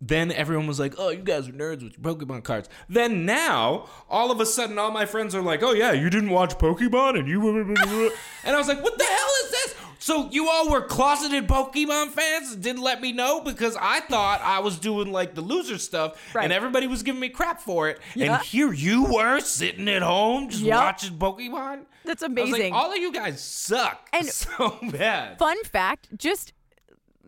then 0.01 0.31
everyone 0.33 0.67
was 0.67 0.79
like, 0.79 0.95
"Oh, 0.99 1.09
you 1.11 1.23
guys 1.23 1.49
are 1.49 1.53
nerds 1.53 1.83
with 1.83 1.99
your 1.99 2.15
Pokemon 2.15 2.45
cards." 2.45 2.69
Then 2.89 3.25
now, 3.27 3.89
all 4.09 4.31
of 4.31 4.41
a 4.41 4.47
sudden, 4.47 4.79
all 4.79 4.91
my 4.93 5.07
friends 5.07 5.35
are 5.35 5.43
like, 5.43 5.63
"Oh 5.63 5.73
yeah, 5.73 5.93
you 5.93 6.09
didn't 6.11 6.31
watch 6.31 6.57
Pokemon," 6.57 7.19
and 7.19 7.29
you, 7.29 7.41
were. 7.41 7.61
and 8.45 8.55
I 8.55 8.59
was 8.59 8.69
like, 8.69 8.83
"What 8.83 8.97
the 8.99 9.05
hell 9.05 9.29
is 9.45 9.51
this?" 9.51 9.75
So 10.01 10.29
you 10.31 10.49
all 10.49 10.71
were 10.71 10.83
closeted 10.83 11.49
Pokemon 11.49 12.11
fans 12.11 12.53
and 12.53 12.63
didn't 12.63 12.83
let 12.83 13.01
me 13.01 13.11
know 13.11 13.41
because 13.41 13.77
I 13.81 13.99
thought 14.01 14.41
I 14.43 14.61
was 14.61 14.79
doing 14.79 15.11
like 15.11 15.35
the 15.35 15.41
loser 15.41 15.77
stuff, 15.77 16.17
Right. 16.33 16.45
and 16.45 16.53
everybody 16.53 16.87
was 16.87 17.03
giving 17.03 17.21
me 17.21 17.29
crap 17.31 17.61
for 17.61 17.89
it. 17.89 17.99
Yeah. 18.15 18.37
And 18.37 18.43
here 18.45 18.73
you 18.73 19.05
were 19.07 19.41
sitting 19.41 19.89
at 19.89 20.03
home 20.03 20.51
just 20.51 20.63
Yep. 20.63 20.77
watching 20.77 21.19
Pokemon. 21.19 21.87
That's 22.05 22.23
I 22.23 22.29
was 22.29 22.37
like, 22.39 22.49
amazing. 22.51 22.73
all 22.75 22.93
of 22.93 22.99
you 22.99 23.13
guys 23.13 23.43
suck 23.43 24.09
And- 24.13 24.27
so 24.29 24.79
bad. 24.93 25.37
Fun 25.41 25.63
fact, 25.65 26.17
just 26.17 26.53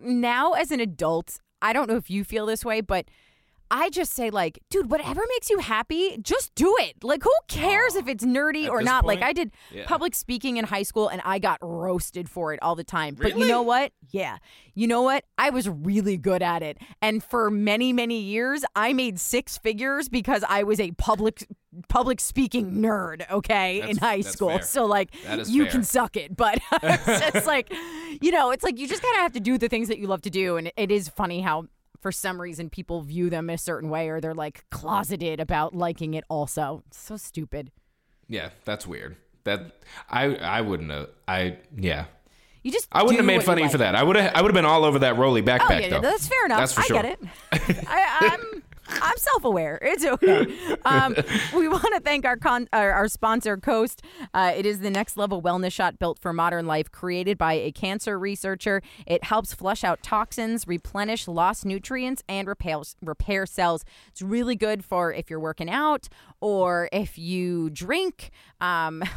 now 0.01 0.53
as 0.53 0.71
an 0.71 0.79
adult, 0.79 1.41
I 1.63 1.73
don't 1.73 1.89
know 1.89 1.97
if 1.97 2.11
you 2.11 2.25
feel 2.25 2.47
this 2.47 2.65
way, 2.65 2.81
but 2.81 3.07
I 3.71 3.91
just 3.91 4.13
say 4.15 4.31
like, 4.31 4.59
dude, 4.71 4.91
whatever 4.91 5.21
makes 5.29 5.49
you 5.51 5.59
happy, 5.59 6.19
just 6.23 6.55
do 6.55 6.75
it. 6.81 7.03
Like 7.05 7.23
who 7.23 7.31
cares 7.49 7.95
if 7.95 8.09
it's 8.09 8.25
nerdy 8.25 8.65
At 8.65 8.71
or 8.71 8.79
this 8.79 8.87
not? 8.87 9.05
Like 9.07 9.19
point, 9.21 9.29
I 9.29 9.33
did 9.33 9.53
yeah. 9.71 9.85
public 9.87 10.15
speaking 10.15 10.57
in 10.57 10.65
high 10.65 10.83
school 10.83 11.09
and 11.09 11.23
I 11.25 11.39
got 11.39 11.59
roasted 11.63 12.29
for 12.29 12.53
it 12.53 12.59
all 12.63 12.75
the 12.75 12.85
time. 12.85 13.15
But 13.15 13.29
you 13.29 13.35
Really? 13.37 13.49
know 13.49 13.63
what? 13.63 13.93
Yeah. 14.11 14.39
You 14.75 14.87
know 14.87 15.03
what? 15.03 15.25
I 15.39 15.51
was 15.51 15.69
really 15.69 16.17
good 16.17 16.43
at 16.43 16.63
it. 16.63 16.79
And 17.01 17.23
for 17.23 17.51
many, 17.51 17.93
many 17.93 18.21
years, 18.21 18.65
I 18.75 18.93
made 18.93 19.21
six 19.21 19.57
figures 19.59 20.09
because 20.09 20.43
I 20.49 20.63
was 20.65 20.81
a 20.81 20.91
public 20.93 21.47
public 21.89 22.19
speaking 22.19 22.73
nerd, 22.73 23.31
okay, 23.31 23.77
in 23.83 23.95
That's- 23.95 23.99
high 24.01 24.17
that's 24.23 24.31
school. 24.33 24.49
fair. 24.49 24.63
So 24.63 24.87
like 24.87 25.11
That 25.25 25.39
is 25.39 25.51
you 25.51 25.63
fair. 25.65 25.73
can 25.73 25.85
suck 25.85 26.17
it, 26.17 26.37
but 26.37 26.59
it's 26.83 27.33
just 27.33 27.47
like 27.47 27.73
you 28.21 28.33
know, 28.33 28.51
it's 28.51 28.65
like 28.65 28.79
you 28.79 28.89
just 28.89 29.03
kind 29.03 29.15
of 29.17 29.23
have 29.23 29.33
to 29.35 29.41
do 29.41 29.57
the 29.59 29.69
things 29.69 29.87
that 29.89 29.99
you 29.99 30.09
love 30.09 30.23
to 30.23 30.31
do 30.31 30.57
and 30.57 30.73
it 30.77 30.91
is 30.91 31.09
funny 31.09 31.41
how 31.41 31.67
for 32.01 32.11
some 32.13 32.41
reason 32.41 32.71
people 32.71 33.03
view 33.03 33.31
them 33.31 33.51
a 33.51 33.59
certain 33.59 33.91
way 33.91 34.09
or 34.09 34.21
they're 34.21 34.35
like 34.35 34.65
closeted 34.71 35.39
about 35.41 35.75
liking 35.75 36.15
it 36.15 36.25
also. 36.29 36.83
It's 36.89 36.99
so 36.99 37.17
stupid. 37.17 37.71
Yeah, 38.29 38.51
that's 38.65 38.87
weird. 38.87 39.17
That 39.45 39.73
I 40.09 40.35
I 40.37 40.61
wouldn't 40.61 40.91
have. 40.91 41.09
I 41.27 41.59
yeah. 41.77 42.07
You 42.63 42.71
just 42.71 42.89
I 42.93 43.03
wouldn't 43.03 43.19
have 43.19 43.27
made 43.27 43.43
fun 43.43 43.55
of 43.55 43.59
you 43.61 43.65
like. 43.65 43.73
for 43.73 43.79
that. 43.79 43.95
I 43.95 44.03
would 44.03 44.17
have. 44.17 44.33
I 44.35 44.43
would 44.43 44.51
have 44.51 44.55
been 44.55 44.67
all 44.67 44.85
over 44.85 44.99
that 45.01 45.17
Rolly 45.17 45.43
backpack 45.43 45.61
Oh 45.71 45.79
yeah, 45.79 45.89
though. 45.89 46.01
that's 46.01 46.29
fair 46.29 46.45
enough. 46.45 46.59
That's 46.59 46.73
for 46.75 46.81
I 46.81 46.85
sure. 46.85 47.03
get 47.03 47.05
it. 47.07 47.21
I, 47.89 48.29
I'm 48.39 48.63
I'm 49.03 49.17
self-aware. 49.17 49.79
It's 49.83 50.05
okay. 50.05 50.47
Um, 50.85 51.15
we 51.55 51.69
want 51.69 51.95
to 51.95 52.01
thank 52.01 52.25
our 52.25 52.37
con- 52.37 52.69
our, 52.73 52.93
our 52.93 53.09
sponsor, 53.09 53.57
Coast. 53.57 54.03
Uh, 54.33 54.53
it 54.57 54.67
is 54.67 54.81
the 54.81 54.91
next 54.91 55.17
level 55.17 55.43
wellness 55.43 55.73
shot 55.73 55.99
built 55.99 56.19
for 56.19 56.33
modern 56.33 56.67
life, 56.67 56.91
created 56.91 57.39
by 57.39 57.55
a 57.55 57.73
cancer 57.73 58.19
researcher. 58.19 58.83
It 59.07 59.25
helps 59.25 59.55
flush 59.55 59.85
out 59.85 60.03
toxins, 60.03 60.67
replenish 60.67 61.29
lost 61.29 61.65
nutrients, 61.65 62.23
and 62.29 62.49
repair 62.49 62.71
repair 63.03 63.47
cells. 63.47 63.85
It's 64.09 64.23
really 64.23 64.57
good 64.57 64.85
for 64.85 65.13
if 65.13 65.31
you're 65.31 65.41
working 65.41 65.71
out 65.71 66.09
or 66.41 66.89
if 66.93 67.19
you 67.19 67.71
drink. 67.71 68.31
Um, 68.61 69.03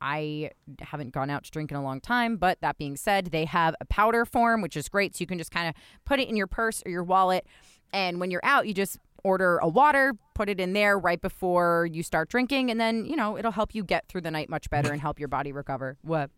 I 0.00 0.50
haven't 0.80 1.12
gone 1.12 1.30
out 1.30 1.44
to 1.44 1.50
drink 1.50 1.70
in 1.70 1.78
a 1.78 1.82
long 1.82 2.00
time, 2.00 2.36
but 2.36 2.60
that 2.60 2.76
being 2.76 2.94
said, 2.96 3.26
they 3.26 3.46
have 3.46 3.74
a 3.80 3.86
powder 3.86 4.26
form, 4.26 4.60
which 4.60 4.76
is 4.76 4.88
great. 4.88 5.16
So 5.16 5.22
you 5.22 5.26
can 5.26 5.38
just 5.38 5.50
kind 5.50 5.66
of 5.66 5.74
put 6.04 6.20
it 6.20 6.28
in 6.28 6.36
your 6.36 6.46
purse 6.46 6.82
or 6.84 6.90
your 6.90 7.04
wallet. 7.04 7.46
And 7.90 8.20
when 8.20 8.30
you're 8.30 8.44
out, 8.44 8.66
you 8.66 8.74
just 8.74 8.98
order 9.24 9.58
a 9.58 9.68
water, 9.68 10.12
put 10.34 10.48
it 10.48 10.60
in 10.60 10.72
there 10.74 10.96
right 10.98 11.20
before 11.20 11.88
you 11.90 12.02
start 12.02 12.28
drinking. 12.28 12.70
And 12.70 12.78
then, 12.80 13.04
you 13.06 13.16
know, 13.16 13.36
it'll 13.36 13.50
help 13.52 13.74
you 13.74 13.82
get 13.82 14.06
through 14.08 14.20
the 14.20 14.30
night 14.30 14.48
much 14.48 14.70
better 14.70 14.92
and 14.92 15.00
help 15.00 15.18
your 15.18 15.28
body 15.28 15.50
recover. 15.50 15.96
What? 16.02 16.30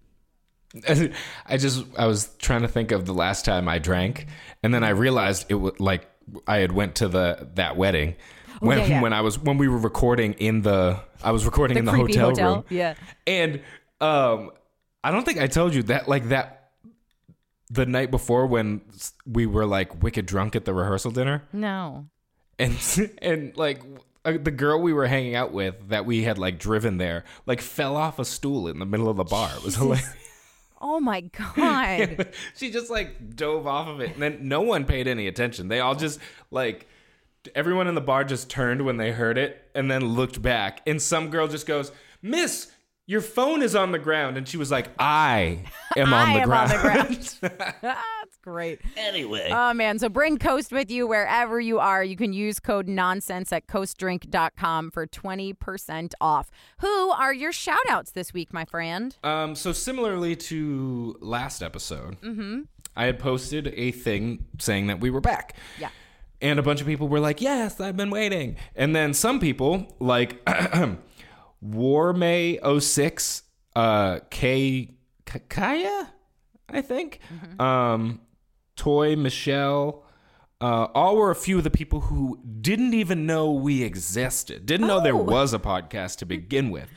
I 1.47 1.57
just 1.59 1.85
I 1.99 2.07
was 2.07 2.31
trying 2.38 2.62
to 2.62 2.69
think 2.69 2.90
of 2.93 3.07
the 3.07 3.14
last 3.14 3.45
time 3.45 3.69
I 3.69 3.78
drank, 3.78 4.26
and 4.62 4.75
then 4.75 4.83
I 4.85 4.90
realized 4.90 5.47
it 5.49 5.55
was 5.55 5.78
like 5.78 6.09
I 6.47 6.59
had 6.59 6.73
went 6.73 6.97
to 6.97 7.09
the 7.09 7.49
that 7.55 7.76
wedding 7.76 8.16
when 8.61 8.78
Oh, 8.78 8.83
yeah, 8.83 8.88
yeah. 8.88 9.02
when 9.02 9.12
I 9.12 9.21
was 9.21 9.38
when 9.38 9.59
we 9.59 9.69
were 9.69 9.78
recording 9.78 10.33
in 10.35 10.62
the 10.62 10.99
I 11.23 11.31
was 11.31 11.45
recording 11.45 11.76
The 11.76 11.78
in 11.81 11.85
the 11.85 11.93
hotel, 11.93 12.28
hotel, 12.31 12.55
room. 12.57 12.64
yeah. 12.69 12.95
And 13.26 13.62
um 14.00 14.50
I 15.05 15.12
don't 15.12 15.25
think 15.25 15.38
I 15.38 15.47
told 15.47 15.73
you 15.73 15.85
that 15.85 16.09
like 16.09 16.28
that 16.31 16.71
the 17.71 17.87
night 17.87 18.11
before 18.11 18.47
when 18.47 18.81
we 19.25 19.47
were 19.47 19.66
like 19.66 20.02
wicked 20.02 20.26
drunk 20.26 20.57
at 20.57 20.64
the 20.64 20.75
rehearsal 20.75 21.12
dinner 21.12 21.45
No. 21.52 22.07
And 22.59 22.77
and 23.23 23.57
like 23.57 23.83
uh, 24.25 24.35
the 24.43 24.51
girl 24.51 24.81
we 24.81 24.93
were 24.93 25.07
hanging 25.07 25.35
out 25.35 25.53
with 25.53 25.89
that 25.89 26.07
we 26.07 26.23
had 26.23 26.39
like 26.39 26.59
driven 26.59 26.99
there 26.99 27.25
like 27.47 27.61
fell 27.61 27.97
off 27.97 28.19
a 28.19 28.25
stool 28.25 28.69
in 28.69 28.79
the 28.79 28.87
middle 28.87 29.09
of 29.09 29.17
the 29.17 29.25
bar. 29.25 29.51
It 29.57 29.65
was 29.65 29.77
hilarious. 29.77 30.15
Oh 30.81 31.01
my 31.01 31.21
god. 31.57 32.33
she 32.57 32.71
just 32.71 32.91
like 32.91 33.37
dove 33.37 33.67
off 33.67 33.89
of 33.89 34.01
it 34.01 34.13
and 34.15 34.23
then 34.23 34.49
no 34.49 34.63
one 34.63 34.85
paid 34.85 35.07
any 35.07 35.27
attention 35.27 35.69
they 35.69 35.81
all 35.81 35.95
just 35.95 36.19
like 36.51 36.87
everyone 37.55 37.87
in 37.87 37.95
the 37.95 38.01
bar 38.01 38.25
just 38.25 38.51
turned 38.51 38.85
when 38.85 38.97
they 38.97 39.13
heard 39.13 39.39
it 39.39 39.71
and 39.75 39.91
then 39.91 40.05
looked 40.05 40.43
back 40.43 40.83
and 40.87 41.01
some 41.01 41.31
girl 41.31 41.47
just 41.47 41.67
goes 41.67 41.93
miss 42.21 42.73
your 43.07 43.21
phone 43.21 43.63
is 43.63 43.77
on 43.77 43.93
the 43.93 44.01
ground 44.01 44.37
and 44.37 44.49
she 44.49 44.57
was 44.57 44.69
like 44.71 44.89
i 44.99 45.63
am 45.97 46.13
on 46.13 46.33
the 46.33 46.41
am 46.41 46.49
ground, 46.49 46.73
on 46.73 46.77
the 46.77 46.83
ground. 46.83 47.97
That's 48.47 48.55
great. 48.55 48.81
anyway 48.97 49.49
Oh 49.53 49.75
man, 49.75 49.99
so 49.99 50.09
bring 50.09 50.38
Coast 50.38 50.71
with 50.73 50.91
you 50.91 51.07
wherever 51.07 51.59
you 51.61 51.79
are. 51.81 52.05
You 52.05 52.17
can 52.17 52.33
use 52.33 52.61
code 52.61 52.87
nonsense 52.88 53.53
at 53.53 53.67
coastdrink.com 53.67 54.91
for 54.93 55.07
20% 55.07 56.12
off. 56.21 56.50
Who 56.81 57.11
are 57.11 57.35
your 57.35 57.53
shout 57.53 57.79
outs 57.88 58.12
this 58.12 58.33
week, 58.33 58.53
my 58.53 58.65
friend? 58.65 59.17
um 59.25 59.55
so 59.55 59.73
similarly 59.73 60.37
to 60.37 61.17
last 61.21 61.62
episode 61.62 62.17
i 62.97 63.05
had 63.05 63.19
posted 63.19 63.73
a 63.76 63.91
thing 63.93 64.45
saying 64.59 64.87
that 64.87 65.00
we 65.00 65.11
were 65.11 65.21
back 65.21 65.57
Yeah. 65.79 65.88
And 66.41 66.59
a 66.59 66.62
bunch 66.62 66.83
of 66.83 66.87
people 66.87 67.09
were 67.09 67.19
like, 67.19 67.41
"Yes, 67.41 67.81
I've 67.81 67.97
been 67.97 68.11
waiting." 68.11 68.57
And 68.75 68.95
then 68.95 69.15
some 69.15 69.41
people, 69.41 69.97
like 70.00 70.45
Warmay06, 71.65 73.43
uh, 73.75 74.21
K 74.31 74.91
K- 75.25 75.41
Kaya, 75.49 76.12
I 76.69 76.83
think, 76.83 77.21
um, 77.59 78.21
Toy 78.76 79.16
Michelle, 79.16 80.04
uh, 80.61 80.87
all 80.95 81.16
were 81.16 81.30
a 81.30 81.35
few 81.35 81.59
of 81.59 81.64
the 81.64 81.71
people 81.71 82.00
who 82.02 82.38
didn't 82.61 82.95
even 82.95 83.26
know 83.26 83.50
we 83.50 83.83
existed, 83.83 84.66
didn't 84.66 84.87
know 84.87 85.00
there 85.02 85.14
Oh. 85.14 85.23
was 85.23 85.52
a 85.52 85.59
podcast 85.59 86.18
to 86.18 86.26
begin 86.26 86.71
with. 86.71 86.88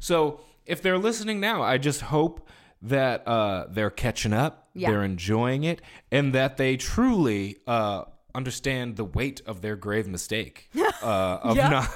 So 0.00 0.40
if 0.66 0.80
they're 0.82 0.98
listening 0.98 1.40
now, 1.40 1.62
I 1.62 1.78
just 1.78 2.02
hope 2.02 2.48
that 2.82 3.26
uh, 3.26 3.66
they're 3.70 3.90
catching 3.90 4.32
up, 4.32 4.68
Yeah. 4.74 4.90
they're 4.90 5.04
enjoying 5.04 5.64
it, 5.64 5.80
and 6.10 6.32
that 6.34 6.56
they 6.56 6.76
truly 6.76 7.56
uh, 7.66 8.04
understand 8.34 8.96
the 8.96 9.04
weight 9.04 9.40
of 9.46 9.60
their 9.62 9.76
grave 9.76 10.06
mistake 10.08 10.68
uh, 11.02 11.38
of 11.42 11.56
Yeah. 11.56 11.68
not 11.68 11.90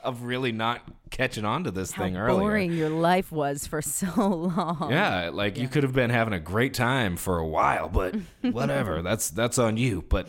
of 0.00 0.22
really 0.24 0.52
not 0.52 0.80
catching 1.12 1.44
on 1.44 1.62
to 1.64 1.70
this 1.70 1.92
thing 1.94 2.16
earlier. 2.16 2.40
Boring 2.40 2.72
your 2.72 2.88
life 2.88 3.30
was 3.30 3.66
for 3.66 3.80
so 3.82 4.10
long. 4.16 4.88
Yeah, 4.90 5.30
like 5.32 5.56
you 5.58 5.68
could 5.68 5.84
have 5.84 5.92
been 5.92 6.10
having 6.10 6.32
a 6.34 6.40
great 6.40 6.74
time 6.74 7.16
for 7.16 7.38
a 7.38 7.46
while, 7.46 7.88
but 7.88 8.16
whatever. 8.42 9.02
that's 9.02 9.30
that's 9.30 9.58
on 9.58 9.76
you. 9.76 10.02
But 10.08 10.28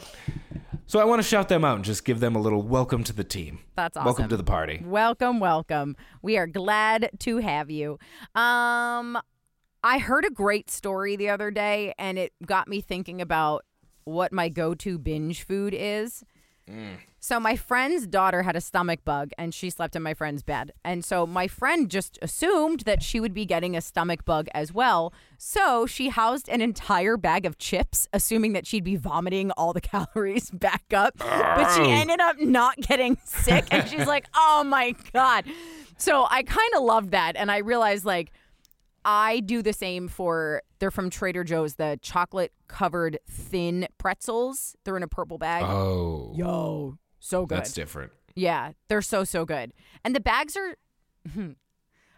so 0.85 0.99
I 0.99 1.05
want 1.05 1.21
to 1.21 1.27
shout 1.27 1.49
them 1.49 1.65
out 1.65 1.77
and 1.77 1.85
just 1.85 2.05
give 2.05 2.19
them 2.19 2.35
a 2.35 2.39
little 2.39 2.61
welcome 2.61 3.03
to 3.05 3.13
the 3.13 3.23
team. 3.23 3.59
That's 3.75 3.95
Welcome 3.95 4.11
awesome. 4.11 4.29
to 4.29 4.37
the 4.37 4.43
party. 4.43 4.83
Welcome, 4.85 5.39
welcome. 5.39 5.95
We 6.21 6.37
are 6.37 6.45
glad 6.45 7.09
to 7.19 7.37
have 7.37 7.71
you. 7.71 7.97
Um 8.35 9.17
I 9.85 9.97
heard 9.97 10.23
a 10.25 10.29
great 10.29 10.69
story 10.69 11.15
the 11.15 11.29
other 11.29 11.51
day 11.51 11.93
and 11.97 12.17
it 12.19 12.33
got 12.45 12.67
me 12.67 12.79
thinking 12.81 13.21
about 13.21 13.65
what 14.05 14.31
my 14.31 14.49
go-to 14.49 14.97
binge 14.97 15.43
food 15.43 15.73
is. 15.73 16.23
So 17.19 17.39
my 17.39 17.55
friend's 17.55 18.05
daughter 18.05 18.43
had 18.43 18.55
a 18.55 18.61
stomach 18.61 18.99
bug 19.05 19.31
and 19.37 19.53
she 19.53 19.69
slept 19.69 19.95
in 19.95 20.03
my 20.03 20.13
friend's 20.13 20.43
bed. 20.43 20.71
And 20.83 21.05
so 21.05 21.25
my 21.25 21.47
friend 21.47 21.89
just 21.89 22.19
assumed 22.21 22.81
that 22.81 23.01
she 23.01 23.19
would 23.19 23.33
be 23.33 23.45
getting 23.45 23.77
a 23.77 23.81
stomach 23.81 24.25
bug 24.25 24.47
as 24.53 24.73
well. 24.73 25.13
So 25.37 25.85
she 25.85 26.09
housed 26.09 26.49
an 26.49 26.61
entire 26.61 27.15
bag 27.15 27.45
of 27.45 27.57
chips 27.57 28.07
assuming 28.11 28.53
that 28.53 28.67
she'd 28.67 28.83
be 28.83 28.97
vomiting 28.97 29.51
all 29.51 29.71
the 29.71 29.81
calories 29.93 30.51
back 30.51 30.83
up. 30.93 31.17
But 31.17 31.73
she 31.75 31.89
ended 31.89 32.19
up 32.19 32.39
not 32.39 32.77
getting 32.77 33.17
sick 33.23 33.67
and 33.71 33.87
she's 33.87 34.07
like, 34.07 34.25
"Oh 34.35 34.63
my 34.65 34.93
god." 35.13 35.45
So 35.97 36.27
I 36.29 36.43
kind 36.43 36.73
of 36.75 36.83
loved 36.83 37.11
that 37.11 37.35
and 37.37 37.49
I 37.51 37.59
realized 37.59 38.03
like 38.03 38.31
I 39.05 39.39
do 39.41 39.61
the 39.61 39.73
same 39.73 40.07
for 40.07 40.61
they're 40.79 40.91
from 40.91 41.09
Trader 41.09 41.43
Joe's, 41.43 41.75
the 41.75 41.99
chocolate 42.01 42.51
covered 42.67 43.19
thin 43.29 43.87
pretzels. 43.97 44.75
They're 44.83 44.97
in 44.97 45.03
a 45.03 45.07
purple 45.07 45.37
bag. 45.37 45.63
Oh, 45.65 46.33
Yo, 46.35 46.97
so 47.19 47.45
good. 47.45 47.57
that's 47.57 47.73
different. 47.73 48.11
Yeah, 48.35 48.71
they're 48.87 49.01
so 49.01 49.23
so 49.23 49.45
good. 49.45 49.73
And 50.03 50.15
the 50.15 50.19
bags 50.19 50.55
are 50.57 50.75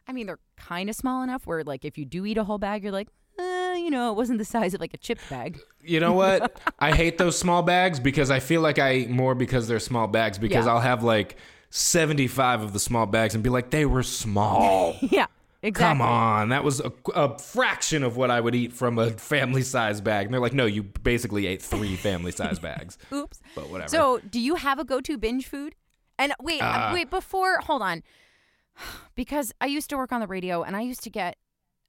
I 0.08 0.14
mean, 0.14 0.28
they're 0.28 0.40
kind 0.58 0.90
of 0.90 0.96
small 0.96 1.24
enough 1.24 1.48
where 1.48 1.64
like 1.64 1.84
if 1.86 1.98
you 1.98 2.06
do 2.06 2.26
eat 2.26 2.38
a 2.38 2.44
whole 2.44 2.58
bag, 2.60 2.84
you're 2.84 2.92
like, 2.92 3.10
uh, 3.40 3.74
you 3.78 3.90
know, 3.90 4.12
it 4.12 4.16
wasn't 4.16 4.38
the 4.38 4.46
size 4.46 4.74
of 4.74 4.80
like 4.80 4.94
a 4.94 4.98
chip 4.98 5.20
bag. 5.30 5.60
You 5.82 6.00
know 6.00 6.14
what? 6.14 6.60
I 6.80 6.92
hate 6.94 7.18
those 7.18 7.38
small 7.38 7.64
bags 7.64 8.00
because 8.00 8.30
I 8.32 8.40
feel 8.40 8.62
like 8.62 8.80
I 8.80 8.94
eat 8.96 9.10
more 9.10 9.36
because 9.36 9.68
they're 9.68 9.80
small 9.80 10.08
bags 10.08 10.38
because 10.38 10.66
Yeah. 10.66 10.74
I'll 10.74 10.80
have 10.82 11.04
like 11.04 11.36
75 11.72 12.62
of 12.62 12.74
the 12.74 12.80
small 12.80 13.06
bags 13.06 13.36
and 13.36 13.44
be 13.44 13.50
like, 13.50 13.72
they 13.72 13.86
were 13.86 14.04
small. 14.04 14.96
yeah, 15.02 15.26
exactly. 15.66 16.00
Come 16.00 16.02
on, 16.02 16.50
that 16.50 16.64
was 16.64 16.80
a, 16.80 16.92
a 17.14 17.38
fraction 17.40 18.04
of 18.04 18.18
what 18.18 18.32
I 18.32 18.40
would 18.40 18.56
eat 18.56 18.74
from 18.74 18.98
a 19.00 19.12
family 19.12 19.62
size 19.62 20.02
bag. 20.02 20.26
And 20.26 20.34
they're 20.34 20.42
like, 20.42 20.54
no, 20.54 20.66
you 20.66 20.84
basically 20.84 21.48
ate 21.48 21.62
three 21.62 21.96
family 21.96 22.32
size 22.32 22.60
bags. 22.60 22.98
Oops. 23.14 23.40
But 23.56 23.70
whatever. 23.70 23.90
So, 23.90 24.20
do 24.30 24.40
you 24.40 24.56
have 24.56 24.80
a 24.80 24.84
go-to 24.84 25.18
binge 25.18 25.48
food? 25.48 25.76
And 26.18 26.34
wait, 26.42 26.62
uh, 26.62 26.66
Uh, 26.66 26.92
wait, 26.94 27.10
before, 27.10 27.60
hold 27.60 27.82
on. 27.82 28.04
Because 29.16 29.54
I 29.62 29.68
used 29.68 29.90
to 29.92 29.98
work 29.98 30.12
on 30.12 30.20
the 30.20 30.28
radio 30.28 30.62
and 30.64 30.76
I 30.76 30.82
used 30.82 31.02
to 31.04 31.10
get 31.10 31.38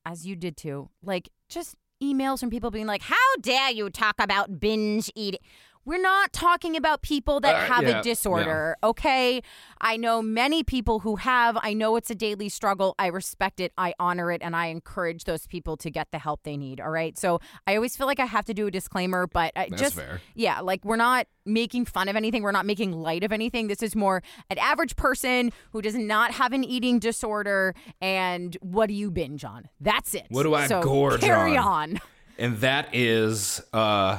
as 0.04 0.24
you 0.24 0.36
did 0.36 0.56
too, 0.56 0.88
like 1.02 1.28
just 1.48 1.74
emails 2.00 2.38
from 2.38 2.48
people 2.50 2.70
being 2.70 2.86
like, 2.86 3.02
"How 3.02 3.16
dare 3.40 3.72
you 3.72 3.90
talk 3.90 4.14
about 4.20 4.60
binge 4.60 5.10
eating?" 5.16 5.40
We're 5.86 6.02
not 6.02 6.32
talking 6.32 6.76
about 6.76 7.00
people 7.00 7.38
that 7.40 7.54
Uh, 7.54 7.74
have 7.74 7.84
yeah, 7.84 8.00
a 8.00 8.02
disorder, 8.02 8.76
okay? 8.82 9.40
I 9.80 9.96
know 9.96 10.20
many 10.20 10.64
people 10.64 10.98
who 11.00 11.14
have. 11.16 11.56
I 11.62 11.74
know 11.74 11.94
it's 11.94 12.10
a 12.10 12.14
daily 12.16 12.48
struggle. 12.48 12.96
I 12.98 13.06
respect 13.06 13.60
it. 13.60 13.72
I 13.78 13.94
honor 14.00 14.32
it 14.32 14.42
and 14.42 14.56
I 14.56 14.66
encourage 14.66 15.24
those 15.24 15.46
people 15.46 15.76
to 15.78 15.88
get 15.90 16.08
the 16.10 16.18
help 16.18 16.42
they 16.42 16.56
need, 16.56 16.80
all 16.80 16.90
right? 16.90 17.16
So, 17.16 17.38
I 17.68 17.76
always 17.76 17.96
feel 17.96 18.08
like 18.08 18.18
I 18.18 18.24
have 18.26 18.44
to 18.46 18.54
do 18.54 18.66
a 18.66 18.70
disclaimer, 18.70 19.28
but 19.28 19.52
I 19.54 19.68
That's 19.70 19.80
just 19.80 19.94
fair. 19.94 20.20
yeah, 20.34 20.58
like 20.60 20.84
we're 20.84 20.96
not 20.96 21.28
making 21.44 21.84
fun 21.84 22.08
of 22.08 22.16
anything. 22.16 22.42
We're 22.42 22.50
not 22.50 22.66
making 22.66 22.90
light 22.90 23.22
of 23.22 23.30
anything. 23.30 23.68
This 23.68 23.80
is 23.80 23.94
more 23.94 24.24
an 24.50 24.58
average 24.58 24.96
person 24.96 25.52
who 25.70 25.80
does 25.82 25.94
not 25.94 26.32
have 26.32 26.52
an 26.52 26.64
eating 26.64 26.98
disorder. 26.98 27.74
And 28.00 28.56
what 28.60 28.86
do 28.88 28.94
you 28.94 29.12
binge 29.12 29.44
on? 29.44 29.68
That's 29.80 30.14
it. 30.14 30.26
What 30.30 30.42
do 30.42 30.54
I 30.54 30.66
so 30.66 30.82
gorge 30.82 31.20
carry 31.20 31.56
on? 31.56 31.66
on. 31.92 32.00
and 32.38 32.56
that 32.58 32.88
is 32.92 33.62
uh, 33.72 34.18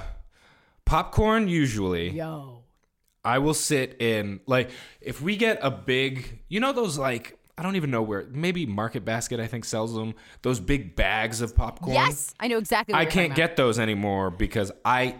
popcorn, 0.87 1.47
usually. 1.47 2.09
Yo. 2.09 2.63
I 3.23 3.39
will 3.39 3.53
sit 3.53 4.01
in, 4.01 4.39
like, 4.47 4.69
if 5.01 5.21
we 5.21 5.35
get 5.35 5.59
a 5.61 5.69
big, 5.69 6.39
you 6.47 6.59
know, 6.59 6.71
those, 6.71 6.97
like, 6.97 7.37
I 7.57 7.63
don't 7.63 7.75
even 7.75 7.91
know 7.91 8.01
where, 8.01 8.25
maybe 8.31 8.65
Market 8.65 9.03
Basket, 9.03 9.39
I 9.39 9.47
think, 9.47 9.65
sells 9.65 9.93
them, 9.93 10.13
those 10.43 10.59
big 10.59 10.95
bags 10.95 11.41
of 11.41 11.55
popcorn. 11.55 11.93
Yes, 11.93 12.33
I 12.39 12.47
know 12.47 12.57
exactly. 12.57 12.93
What 12.93 13.01
I 13.01 13.05
can't 13.05 13.27
about. 13.27 13.35
get 13.35 13.55
those 13.57 13.79
anymore 13.79 14.29
because 14.31 14.71
I 14.85 15.15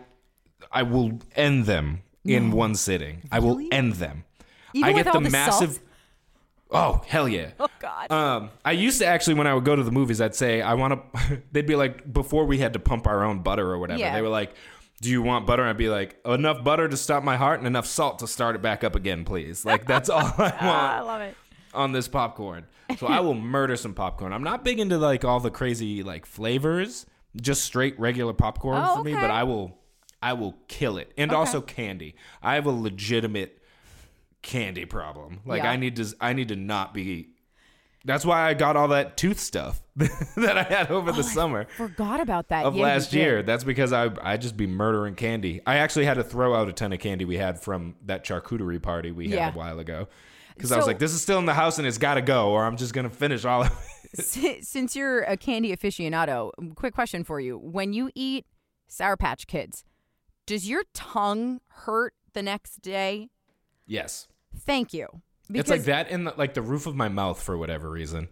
I 0.72 0.84
will 0.84 1.20
end 1.36 1.66
them 1.66 2.02
in 2.24 2.52
one 2.52 2.76
sitting. 2.76 3.24
I 3.32 3.40
will 3.40 3.60
end 3.72 3.94
them. 3.94 4.24
Even 4.74 4.90
I 4.90 4.94
get 4.94 5.12
the 5.12 5.20
the 5.20 5.30
massive 5.30 5.72
salt? 5.72 5.82
Oh, 6.70 7.02
hell 7.08 7.28
yeah. 7.30 7.52
Oh 7.60 7.68
God. 7.80 8.12
Um, 8.12 8.50
I 8.66 8.72
used 8.74 9.00
to 9.00 9.06
actually, 9.06 9.36
when 9.36 9.48
I 9.48 9.54
would 9.54 9.64
go 9.66 9.76
to 9.76 9.84
the 9.84 9.92
movies, 9.92 10.20
I'd 10.22 10.36
say, 10.36 10.62
I 10.62 10.74
want 10.76 10.94
to, 11.14 11.42
they'd 11.52 11.66
be 11.66 11.76
like, 11.76 12.12
before 12.12 12.46
we 12.46 12.58
had 12.58 12.74
to 12.74 12.80
pump 12.80 13.08
our 13.08 13.24
own 13.24 13.40
butter 13.40 13.70
or 13.72 13.80
whatever, 13.80 14.00
Yeah. 14.00 14.14
they 14.14 14.22
were 14.22 14.28
like, 14.30 14.54
do 15.02 15.10
you 15.10 15.22
want 15.22 15.46
butter? 15.46 15.64
I'd 15.64 15.78
be 15.78 15.90
like, 15.90 16.20
enough 16.26 16.64
butter 16.64 16.88
to 16.88 16.98
stop 16.98 17.24
my 17.24 17.38
heart 17.38 17.60
and 17.60 17.68
enough 17.68 17.86
salt 17.86 18.20
to 18.20 18.28
start 18.28 18.56
it 18.56 18.62
back 18.62 18.84
up 18.84 18.96
again, 18.96 19.26
please. 19.26 19.64
Like, 19.66 19.86
that's 19.86 20.10
all 20.10 20.20
I 20.20 20.34
ah, 20.38 20.58
I 20.62 20.96
want 20.98 21.08
love 21.08 21.22
it. 21.22 21.36
on 21.74 21.92
this 21.92 22.08
popcorn. 22.08 22.66
So 22.98 23.06
I 23.08 23.20
will 23.20 23.34
murder 23.36 23.76
some 23.76 23.94
popcorn. 23.94 24.34
I'm 24.34 24.44
not 24.44 24.64
big 24.64 24.80
into 24.80 24.98
like 24.98 25.24
all 25.26 25.40
the 25.40 25.52
crazy 25.52 26.02
like 26.04 26.26
flavors, 26.26 27.06
just 27.40 27.64
straight 27.64 28.00
regular 28.00 28.34
popcorn 28.34 28.82
Oh, 28.84 28.98
for 28.98 29.04
me, 29.04 29.14
but 29.14 29.30
I 29.30 29.44
will, 29.44 29.78
I 30.22 30.34
will 30.34 30.58
kill 30.68 30.98
it. 30.98 31.12
And 31.18 31.32
also 31.32 31.62
candy. 31.62 32.16
I 32.42 32.56
have 32.56 32.66
a 32.66 32.72
legitimate 32.72 33.62
candy 34.42 34.86
problem. 34.86 35.42
Like 35.46 35.64
Yeah. 35.64 35.72
I 35.72 35.76
need 35.76 35.96
to, 35.98 36.08
I 36.22 36.34
need 36.34 36.48
to 36.48 36.56
not 36.56 36.94
be 36.94 37.30
that's 38.08 38.26
why 38.26 38.48
I 38.50 38.54
got 38.56 38.76
all 38.76 38.88
that 38.88 39.18
tooth 39.18 39.40
stuff 39.40 39.84
that 39.96 40.58
I 40.58 40.64
had 40.64 40.90
over 40.90 41.12
the 41.12 41.20
oh, 41.20 41.22
summer 41.22 41.68
I 41.70 41.74
Forgot 41.74 42.20
about 42.20 42.48
that. 42.48 42.66
of 42.66 42.76
Yeah, 42.76 42.84
last 42.84 43.14
year. 43.14 43.44
That's 43.44 43.64
because 43.64 43.94
I 43.94 44.10
I 44.22 44.38
just 44.38 44.58
be 44.58 44.66
murdering 44.66 45.14
candy. 45.16 45.62
I 45.68 45.78
actually 45.78 46.06
had 46.06 46.16
to 46.16 46.24
throw 46.24 46.56
out 46.56 46.68
a 46.70 46.74
ton 46.74 46.94
of 46.94 47.00
candy 47.00 47.26
we 47.26 47.38
had 47.38 47.60
from 47.62 47.96
that 48.06 48.26
charcuterie 48.26 48.82
party 48.82 49.12
we 49.12 49.28
Yeah. 49.28 49.46
had 49.46 49.56
a 49.56 49.58
while 49.58 49.80
ago. 49.80 50.08
Because 50.56 50.72
I 50.72 50.78
was 50.78 50.88
like, 50.88 50.98
this 50.98 51.14
is 51.14 51.22
still 51.22 51.38
in 51.38 51.46
the 51.46 51.54
house 51.54 51.78
and 51.78 51.88
it's 51.88 52.00
got 52.00 52.16
to 52.16 52.22
go, 52.24 52.50
or 52.50 52.66
I'm 52.66 52.78
just 52.78 52.92
gonna 52.92 53.12
finish 53.12 53.46
all 53.46 53.62
of 53.64 53.72
it. 54.14 54.66
Since 54.66 54.96
you're 54.96 55.22
a 55.22 55.38
candy 55.38 55.76
aficionado, 55.76 56.52
quick 56.76 56.96
question 56.96 57.24
for 57.24 57.40
you: 57.40 57.58
When 57.60 57.94
you 57.94 58.10
eat 58.16 58.48
Sour 58.88 59.18
Patch 59.18 59.46
Kids, 59.46 59.84
does 60.48 60.68
your 60.68 60.84
tongue 60.96 61.60
hurt 61.68 62.14
the 62.34 62.42
next 62.42 62.82
day? 62.82 63.30
Yes. 63.86 64.28
Thank 64.58 64.94
you. 64.94 65.22
It's 65.54 65.70
like 65.70 65.84
that 65.84 66.10
in 66.10 66.26
the, 66.26 66.34
like 66.38 66.54
the 66.54 66.62
roof 66.62 66.88
of 66.88 66.96
my 66.96 67.10
mouth 67.10 67.42
for 67.42 67.58
whatever 67.58 67.90
reason. 67.90 68.28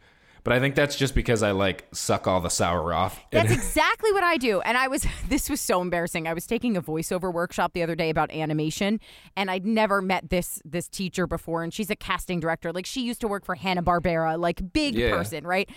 But 0.46 0.54
I 0.54 0.60
think 0.60 0.76
that's 0.76 0.96
just 0.96 1.16
because 1.16 1.42
I 1.42 1.52
like 1.52 1.88
suck 1.92 2.28
all 2.28 2.40
the 2.40 2.50
sour 2.52 2.94
off. 2.94 3.20
That's 3.32 3.52
exactly 3.52 4.14
what 4.14 4.24
I 4.24 4.38
do. 4.38 4.62
And 4.62 4.78
I 4.78 4.88
was, 4.88 5.04
this 5.28 5.50
was 5.50 5.60
so 5.60 5.82
embarrassing. 5.82 6.28
I 6.28 6.34
was 6.36 6.46
taking 6.46 6.78
a 6.78 6.84
voiceover 6.84 7.34
workshop 7.34 7.74
the 7.74 7.82
other 7.82 7.96
day 7.96 8.12
about 8.12 8.32
animation, 8.32 9.00
and 9.36 9.50
I'd 9.50 9.66
never 9.66 10.04
met 10.04 10.30
this 10.30 10.62
this 10.64 10.88
teacher 10.88 11.26
before. 11.26 11.64
And 11.64 11.74
she's 11.74 11.90
a 11.90 11.96
casting 11.96 12.40
director. 12.40 12.72
Like 12.72 12.86
she 12.86 13.02
used 13.02 13.22
to 13.22 13.28
work 13.28 13.44
for 13.44 13.56
Hanna 13.56 13.82
Barbera, 13.82 14.40
like 14.40 14.72
big 14.72 14.94
Yeah. 14.94 15.18
person, 15.18 15.48
right? 15.48 15.68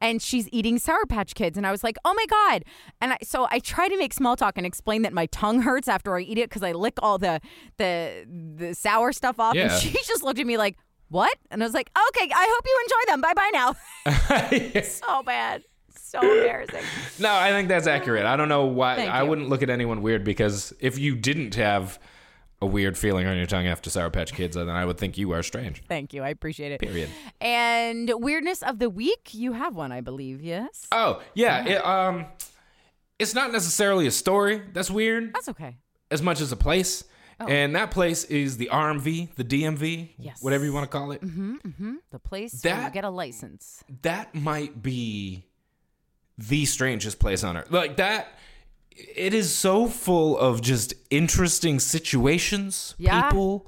And 0.00 0.22
she's 0.22 0.48
eating 0.52 0.78
Sour 0.78 1.04
Patch 1.04 1.34
Kids, 1.34 1.58
and 1.58 1.66
I 1.66 1.70
was 1.70 1.84
like, 1.84 1.98
oh 2.06 2.14
my 2.14 2.24
god! 2.26 2.64
And 3.02 3.12
I, 3.12 3.18
so 3.22 3.46
I 3.50 3.58
try 3.58 3.88
to 3.88 3.98
make 3.98 4.14
small 4.14 4.36
talk 4.36 4.54
and 4.56 4.66
explain 4.66 5.02
that 5.02 5.12
my 5.12 5.26
tongue 5.26 5.60
hurts 5.60 5.86
after 5.86 6.16
I 6.16 6.22
eat 6.22 6.38
it 6.38 6.48
because 6.48 6.62
I 6.62 6.72
lick 6.72 6.94
all 7.02 7.18
the 7.18 7.42
the 7.76 8.24
the 8.56 8.74
sour 8.74 9.12
stuff 9.12 9.38
off. 9.38 9.54
Yeah. 9.54 9.64
And 9.70 9.72
she 9.82 9.92
just 9.92 10.22
looked 10.22 10.40
at 10.40 10.46
me 10.46 10.56
like. 10.56 10.78
What? 11.10 11.36
And 11.50 11.62
I 11.62 11.66
was 11.66 11.74
like, 11.74 11.90
okay, 12.08 12.28
I 12.34 12.48
hope 12.50 12.64
you 12.66 12.80
enjoy 12.86 13.12
them. 13.12 13.20
Bye 13.20 13.34
bye 13.34 13.50
now. 13.52 13.76
so 14.84 15.22
bad. 15.22 15.62
So 15.96 16.20
embarrassing. 16.20 16.82
no, 17.18 17.34
I 17.34 17.50
think 17.50 17.68
that's 17.68 17.86
accurate. 17.86 18.24
I 18.24 18.36
don't 18.36 18.48
know 18.48 18.66
why 18.66 18.96
Thank 18.96 19.10
I 19.10 19.22
you. 19.22 19.28
wouldn't 19.28 19.48
look 19.48 19.62
at 19.62 19.70
anyone 19.70 20.02
weird 20.02 20.22
because 20.24 20.72
if 20.80 20.98
you 20.98 21.16
didn't 21.16 21.54
have 21.56 21.98
a 22.62 22.66
weird 22.66 22.96
feeling 22.96 23.26
on 23.26 23.36
your 23.36 23.46
tongue 23.46 23.66
after 23.66 23.90
Sour 23.90 24.10
Patch 24.10 24.32
Kids, 24.32 24.54
then 24.56 24.68
I 24.68 24.84
would 24.84 24.96
think 24.96 25.18
you 25.18 25.32
are 25.32 25.42
strange. 25.42 25.82
Thank 25.88 26.14
you. 26.14 26.22
I 26.22 26.28
appreciate 26.28 26.72
it. 26.72 26.80
Period. 26.80 27.08
And 27.40 28.10
weirdness 28.16 28.62
of 28.62 28.78
the 28.78 28.88
week, 28.88 29.30
you 29.32 29.52
have 29.54 29.74
one, 29.74 29.90
I 29.92 30.00
believe. 30.02 30.40
Yes. 30.40 30.86
Oh 30.92 31.20
yeah, 31.34 31.66
it, 31.66 31.84
um, 31.84 32.26
it's 33.18 33.34
not 33.34 33.52
necessarily 33.52 34.06
a 34.06 34.10
story 34.10 34.62
that's 34.72 34.90
weird 34.90 35.34
That's 35.34 35.48
okay. 35.48 35.76
as 36.10 36.22
much 36.22 36.40
as 36.40 36.52
a 36.52 36.56
place. 36.56 37.04
And 37.40 37.74
that 37.76 37.90
place 37.90 38.24
is 38.24 38.56
the 38.56 38.68
RMV, 38.72 39.34
the 39.36 39.44
DMV, 39.44 40.10
Yes. 40.18 40.42
whatever 40.42 40.64
you 40.64 40.72
want 40.72 40.90
to 40.90 40.98
call 40.98 41.12
it. 41.12 41.20
The 41.20 42.18
place 42.18 42.62
where 42.64 42.74
you 42.74 42.80
That- 42.82 42.92
get 42.92 43.04
a 43.04 43.10
license. 43.10 43.82
that 44.02 44.34
might 44.34 44.82
be 44.82 45.44
the 46.38 46.64
strangest 46.64 47.18
place 47.18 47.44
on 47.44 47.56
earth. 47.56 47.70
Like 47.70 47.96
that 47.96 48.28
it 48.96 49.34
is 49.34 49.52
so 49.54 49.88
full 49.88 50.38
of 50.38 50.60
just 50.62 50.94
interesting 51.10 51.80
situations, 51.80 52.94
Yeah. 52.98 53.22
people, 53.22 53.66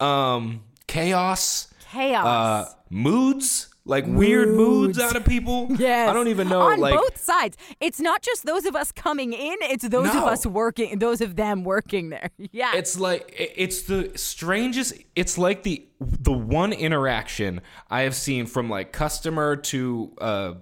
um, 0.00 0.62
chaos, 0.86 1.66
Chaos. 1.90 2.24
uh, 2.24 2.72
moods, 2.88 3.68
like 3.88 4.04
weird 4.06 4.50
moods 4.50 4.98
out 4.98 5.16
of 5.16 5.24
people. 5.24 5.66
Yes. 5.78 6.08
I 6.08 6.12
don't 6.12 6.28
even 6.28 6.48
know 6.48 6.60
On 6.60 6.78
like 6.78 6.94
both 6.94 7.16
sides. 7.18 7.56
It's 7.80 7.98
not 8.00 8.22
just 8.22 8.44
those 8.44 8.64
of 8.66 8.76
us 8.76 8.92
coming 8.92 9.32
in, 9.32 9.56
it's 9.62 9.88
those 9.88 10.08
of 10.10 10.22
us 10.24 10.44
working, 10.46 10.98
those 10.98 11.20
of 11.20 11.34
them 11.36 11.64
working 11.64 12.10
there. 12.10 12.30
Yeah. 12.52 12.72
it's 12.76 12.98
like 12.98 13.34
it's 13.36 13.82
the 13.82 14.12
strangest 14.16 14.94
it's 15.16 15.36
like 15.38 15.62
the 15.64 15.86
the 16.00 16.32
one 16.32 16.72
interaction 16.72 17.60
i 17.90 18.02
have 18.02 18.14
seen 18.14 18.46
from 18.46 18.68
like 18.70 18.92
customer 18.92 19.56
to 19.56 20.12
uh 20.20 20.54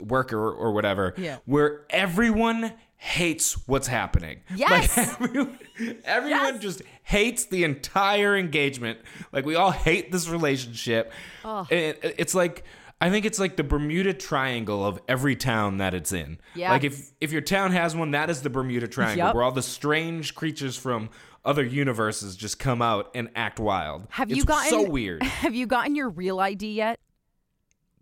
worker 0.00 0.50
or 0.50 0.72
whatever 0.72 1.14
Yeah. 1.16 1.38
where 1.44 1.84
everyone 1.90 2.72
hates 2.96 3.66
what's 3.68 3.86
happening 3.86 4.40
Yes. 4.54 4.96
like 4.96 5.08
everyone, 5.20 5.58
everyone 6.04 6.54
Yes. 6.54 6.62
just 6.62 6.82
hates 7.04 7.44
the 7.46 7.64
entire 7.64 8.36
engagement 8.36 8.98
like 9.32 9.44
we 9.46 9.54
all 9.54 9.70
hate 9.70 10.10
this 10.10 10.28
relationship 10.28 11.12
oh. 11.44 11.66
and 11.70 11.96
it- 12.02 12.14
it's 12.18 12.34
like 12.34 12.64
I 13.00 13.10
think 13.10 13.26
it's 13.26 13.38
like 13.38 13.56
the 13.56 13.64
Bermuda 13.64 14.14
Triangle 14.14 14.86
of 14.86 14.98
every 15.08 15.36
town 15.36 15.76
that 15.78 15.92
it's 15.92 16.12
in. 16.12 16.38
Yeah. 16.54 16.70
Like 16.70 16.84
if 16.84 17.10
if 17.20 17.32
your 17.32 17.42
town 17.42 17.72
has 17.72 17.94
one, 17.94 18.12
that 18.12 18.30
is 18.30 18.40
the 18.40 18.48
Bermuda 18.48 18.88
Triangle, 18.88 19.26
Yep. 19.26 19.34
where 19.34 19.44
all 19.44 19.52
the 19.52 19.62
strange 19.62 20.34
creatures 20.34 20.76
from 20.76 21.10
other 21.44 21.64
universes 21.64 22.34
just 22.34 22.58
come 22.58 22.80
out 22.80 23.10
and 23.14 23.28
act 23.34 23.58
wild. 23.60 24.06
have 24.10 24.30
It's 24.30 24.38
you 24.38 24.44
gotten 24.44 24.70
so 24.70 24.88
weird? 24.88 25.22
Have 25.44 25.54
you 25.54 25.66
gotten 25.66 25.94
your 25.94 26.08
real 26.08 26.40
ID 26.40 26.72
yet? 26.72 26.98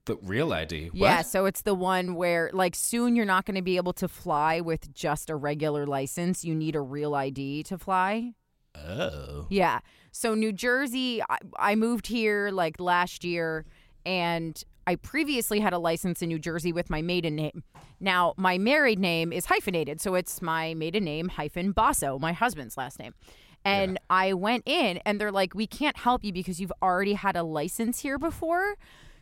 The 0.04 0.16
real 0.22 0.52
ID. 0.52 0.90
What? 0.90 0.96
Yeah, 0.96 1.22
so 1.22 1.46
it's 1.46 1.62
the 1.62 1.74
one 1.74 2.14
where 2.14 2.50
like 2.52 2.76
soon 2.76 3.16
you're 3.16 3.24
not 3.24 3.44
going 3.44 3.56
to 3.56 3.62
be 3.62 3.78
able 3.78 3.94
to 3.94 4.06
fly 4.08 4.60
with 4.60 4.92
just 4.94 5.30
a 5.30 5.34
regular 5.34 5.86
license. 5.86 6.44
You 6.44 6.54
need 6.54 6.76
a 6.76 6.80
real 6.80 7.14
ID 7.16 7.64
to 7.64 7.78
fly. 7.78 8.34
Oh. 8.74 9.46
Yeah. 9.50 9.80
So 10.12 10.34
New 10.34 10.52
Jersey, 10.52 11.22
I, 11.22 11.38
I 11.58 11.74
moved 11.74 12.06
here 12.06 12.50
like 12.50 12.80
last 12.80 13.24
year, 13.24 13.64
and 14.04 14.62
I 14.86 14.96
previously 14.96 15.60
had 15.60 15.72
a 15.72 15.78
license 15.78 16.22
in 16.22 16.28
New 16.28 16.38
Jersey 16.38 16.72
with 16.72 16.90
my 16.90 17.02
maiden 17.02 17.36
name. 17.36 17.62
Now 18.00 18.34
my 18.36 18.58
married 18.58 18.98
name 18.98 19.32
is 19.32 19.46
hyphenated, 19.46 20.00
so 20.00 20.14
it's 20.14 20.42
my 20.42 20.74
maiden 20.74 21.04
name 21.04 21.28
hyphen 21.28 21.72
Basso, 21.72 22.18
my 22.18 22.32
husband's 22.32 22.76
last 22.76 22.98
name. 22.98 23.14
And 23.64 23.98
I 24.10 24.32
went 24.32 24.64
in, 24.66 24.98
and 25.06 25.20
they're 25.20 25.30
like, 25.30 25.54
"We 25.54 25.68
can't 25.68 25.96
help 25.96 26.24
you 26.24 26.32
because 26.32 26.60
you've 26.60 26.72
already 26.82 27.12
had 27.12 27.36
a 27.36 27.44
license 27.44 28.00
here 28.00 28.18
before, 28.18 28.74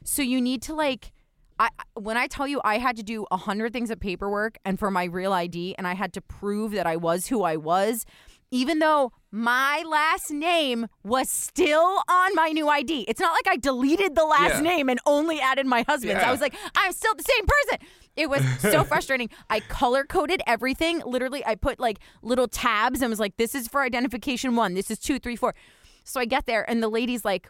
so 0.02 0.22
you 0.22 0.40
need 0.40 0.62
to 0.62 0.74
like." 0.74 1.12
I, 1.58 1.68
when 1.92 2.16
I 2.16 2.26
tell 2.26 2.48
you 2.48 2.58
I 2.64 2.78
had 2.78 2.96
to 2.96 3.02
do 3.02 3.26
a 3.30 3.36
hundred 3.36 3.74
things 3.74 3.90
of 3.90 4.00
paperwork 4.00 4.56
and 4.64 4.78
for 4.78 4.90
my 4.90 5.04
real 5.04 5.34
ID, 5.34 5.74
and 5.76 5.86
I 5.86 5.94
had 5.94 6.14
to 6.14 6.22
prove 6.22 6.72
that 6.72 6.86
I 6.86 6.96
was 6.96 7.26
who 7.26 7.42
I 7.42 7.56
was, 7.56 8.06
even 8.50 8.78
though 8.80 9.12
my 9.30 9.82
last 9.86 10.30
name 10.30 10.86
was 11.04 11.30
still 11.30 12.02
on 12.08 12.34
my 12.34 12.50
new 12.50 12.68
ID. 12.68 13.02
It's 13.06 13.20
not 13.20 13.32
like 13.32 13.46
I 13.48 13.56
deleted 13.56 14.16
the 14.16 14.24
last 14.24 14.56
Yeah. 14.56 14.60
name 14.60 14.88
and 14.88 14.98
only 15.06 15.40
added 15.40 15.66
my 15.66 15.84
husband's. 15.86 16.22
I 16.24 16.32
was 16.32 16.40
like, 16.40 16.54
I'm 16.74 16.92
still 16.92 17.14
the 17.14 17.22
same 17.22 17.46
person. 17.46 17.86
It 18.16 18.28
was 18.28 18.42
so 18.60 18.82
frustrating. 18.92 19.30
I 19.48 19.60
color 19.60 20.04
coded 20.04 20.42
everything. 20.48 21.00
Literally, 21.06 21.46
I 21.46 21.54
put 21.54 21.78
like 21.78 22.00
little 22.22 22.48
tabs 22.48 23.02
and 23.02 23.10
was 23.10 23.20
like, 23.20 23.36
this 23.36 23.54
is 23.54 23.68
for 23.68 23.82
identification 23.82 24.56
one, 24.56 24.74
this 24.74 24.90
is 24.90 24.98
two, 24.98 25.18
three, 25.20 25.36
four. 25.36 25.54
So 26.02 26.18
I 26.20 26.24
get 26.24 26.46
there, 26.46 26.68
and 26.68 26.82
the 26.82 26.88
lady's 26.88 27.24
like, 27.24 27.48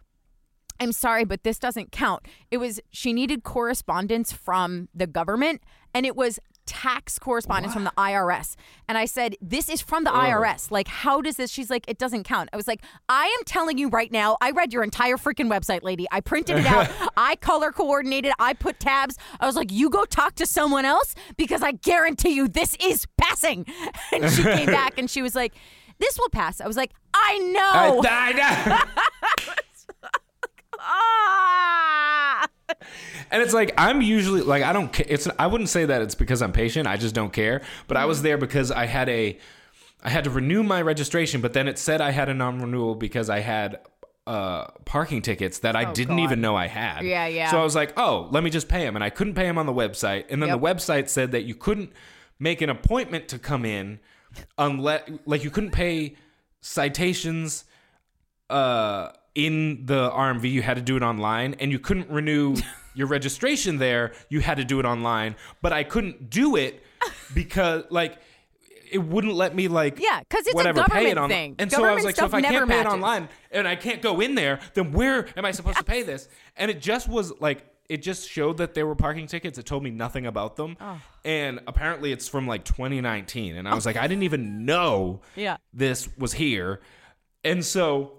I'm 0.81 0.93
sorry, 0.93 1.25
but 1.25 1.45
this 1.45 1.59
doesn't 1.59 1.93
count. 1.93 2.27
It 2.51 2.57
was 2.59 2.81
she 2.91 3.13
needed 3.15 3.43
correspondence 3.43 4.33
from 4.33 4.89
the 4.95 5.07
government 5.07 5.63
and 5.95 6.07
it 6.07 6.17
was 6.17 6.39
tax 6.67 7.19
correspondence 7.19 7.75
from 7.75 7.85
the 7.85 7.93
IRS. 7.97 8.57
And 8.89 8.97
I 8.97 9.05
said, 9.05 9.37
This 9.41 9.69
is 9.69 9.81
from 9.81 10.05
the 10.05 10.11
IRS. 10.11 10.71
Like, 10.71 10.89
how 10.89 11.21
does 11.21 11.37
this? 11.37 11.51
She's 11.51 11.71
like, 11.71 11.85
It 11.89 11.99
doesn't 11.99 12.25
count. 12.25 12.49
I 12.53 12.57
was 12.57 12.69
like, 12.69 12.83
I 13.09 13.27
am 13.27 13.45
telling 13.45 13.79
you 13.79 13.89
right 13.89 14.11
now, 14.11 14.37
I 14.41 14.51
read 14.51 14.73
your 14.73 14.83
entire 14.83 15.17
freaking 15.17 15.51
website, 15.51 15.83
lady. 15.83 16.07
I 16.11 16.21
printed 16.21 16.59
it 16.59 16.67
out. 16.67 16.91
I 17.17 17.37
color 17.37 17.73
coordinated. 17.73 18.33
I 18.39 18.55
put 18.55 18.81
tabs. 18.81 19.17
I 19.41 19.47
was 19.47 19.57
like, 19.57 19.73
You 19.73 19.91
go 19.91 20.05
talk 20.05 20.35
to 20.37 20.47
someone 20.47 20.85
else 20.85 21.15
because 21.37 21.63
I 21.63 21.73
guarantee 21.73 22.31
you 22.31 22.49
this 22.49 22.77
is 22.81 23.07
passing. 23.17 23.67
And 24.13 24.31
she 24.31 24.43
came 24.43 24.67
back 24.67 24.99
and 24.99 25.09
she 25.09 25.23
was 25.23 25.35
like, 25.35 25.55
This 25.99 26.19
will 26.19 26.31
pass. 26.31 26.61
I 26.61 26.67
was 26.67 26.77
like, 26.77 26.93
I 27.15 27.39
know. 27.39 28.01
I, 28.05 28.33
I, 28.37 29.71
ah! 30.81 32.49
and 33.31 33.43
it's 33.43 33.55
like 33.55 33.73
I'm 33.79 34.03
usually 34.03 34.41
like 34.43 34.63
I 34.63 34.73
don't. 34.73 34.99
It's 35.01 35.29
I 35.39 35.47
wouldn't 35.47 35.69
say 35.69 35.85
that 35.87 36.03
it's 36.03 36.15
because 36.15 36.43
I'm 36.43 36.53
patient. 36.53 36.87
I 36.89 36.97
just 36.97 37.15
don't 37.15 37.33
care. 37.33 37.63
But 37.89 37.97
I 37.97 38.05
was 38.07 38.23
there 38.23 38.39
because 38.39 38.71
I 38.71 38.87
had 38.87 39.09
a, 39.09 39.39
I 40.03 40.11
had 40.11 40.25
to 40.25 40.31
renew 40.31 40.63
my 40.63 40.83
registration. 40.83 41.41
But 41.41 41.53
then 41.53 41.69
it 41.69 41.79
said 41.79 42.01
I 42.01 42.11
had 42.11 42.29
a 42.29 42.35
non-renewal 42.35 42.95
because 42.97 43.29
I 43.31 43.41
had 43.41 43.81
uh 44.27 44.67
parking 44.85 45.23
tickets 45.23 45.61
that 45.61 45.75
I 45.75 45.91
didn't 45.93 46.15
Oh, 46.15 46.19
God. 46.19 46.25
even 46.25 46.41
know 46.41 46.55
I 46.55 46.67
had. 46.67 47.05
Yeah, 47.05 47.27
yeah. 47.27 47.51
So 47.51 47.59
I 47.61 47.65
was 47.65 47.75
like, 47.75 47.93
oh, 47.99 48.29
let 48.31 48.45
me 48.45 48.51
just 48.51 48.69
pay 48.69 48.85
them, 48.85 48.95
and 48.97 49.03
I 49.05 49.11
couldn't 49.11 49.35
pay 49.35 49.45
them 49.45 49.57
on 49.59 49.67
the 49.67 49.73
website. 49.73 50.25
And 50.31 50.43
then 50.43 50.49
Yep. 50.51 50.61
the 50.61 50.67
website 50.67 51.09
said 51.09 51.33
that 51.33 51.43
you 51.45 51.55
couldn't 51.55 51.93
make 52.39 52.61
an 52.63 52.71
appointment 52.71 53.29
to 53.29 53.39
come 53.39 53.65
in 53.65 53.99
unless 54.59 55.03
like 55.27 55.43
you 55.43 55.51
couldn't 55.51 55.73
pay 55.73 56.15
citations 56.61 57.65
uh 58.49 59.11
in 59.35 59.87
the 59.87 60.11
RMV 60.11 60.51
you 60.51 60.63
had 60.63 60.75
to 60.77 60.83
do 60.83 60.97
it 60.97 61.03
online 61.03 61.55
and 61.61 61.71
you 61.71 61.79
couldn't 61.79 62.11
renew 62.11 62.57
your 62.95 63.07
registration 63.07 63.79
there 63.79 64.13
you 64.29 64.41
had 64.41 64.57
to 64.57 64.65
do 64.65 64.81
it 64.81 64.85
online 64.85 65.37
but 65.63 65.73
I 65.73 65.85
couldn't 65.85 66.31
do 66.31 66.57
it 66.57 66.83
because 67.35 67.85
like 67.91 68.19
it 68.93 68.99
wouldn't 68.99 69.35
let 69.35 69.55
me 69.55 69.69
like 69.69 70.01
Yeah, 70.01 70.21
'cause 70.29 70.41
it's 70.41 70.53
a 70.53 70.57
whatever 70.57 70.83
pay 70.83 71.11
it 71.11 71.15
government 71.15 71.19
on 71.19 71.29
thing. 71.29 71.55
and 71.61 71.71
so 71.71 71.85
I 71.85 71.95
was 71.95 72.05
like 72.05 72.17
so 72.17 72.27
if 72.27 72.35
I 72.35 72.43
can't 72.43 72.69
pay 72.69 72.81
it 72.81 72.87
online 72.87 73.29
and 73.53 73.69
I 73.69 73.77
can't 73.77 74.03
go 74.03 74.21
in 74.21 74.35
there 74.35 74.59
then 74.75 74.91
where 74.93 75.29
am 75.39 75.45
I 75.45 75.53
supposed 75.53 75.79
to 75.79 75.85
pay 75.85 76.03
this 76.03 76.29
and 76.57 76.71
it 76.71 76.81
just 76.81 77.09
was 77.09 77.33
like 77.41 77.65
it 77.89 78.03
just 78.03 78.29
showed 78.29 78.57
that 78.59 78.75
there 78.75 78.87
were 78.87 78.95
parking 78.97 79.27
tickets 79.29 79.59
it 79.59 79.67
told 79.67 79.83
me 79.85 79.91
nothing 79.91 80.27
about 80.27 80.57
them 80.57 80.77
Oh. 80.81 81.01
and 81.25 81.61
apparently 81.69 82.11
it's 82.11 82.27
from 82.29 82.49
like 82.49 82.65
2019 82.65 83.57
and 83.57 83.69
I 83.69 83.75
was 83.77 83.87
like 83.87 83.97
I 83.97 84.09
didn't 84.09 84.25
even 84.25 84.65
know 84.65 85.21
Yeah. 85.37 85.57
this 85.73 86.09
was 86.19 86.33
here. 86.33 86.81
And 87.45 87.65
so 87.65 88.15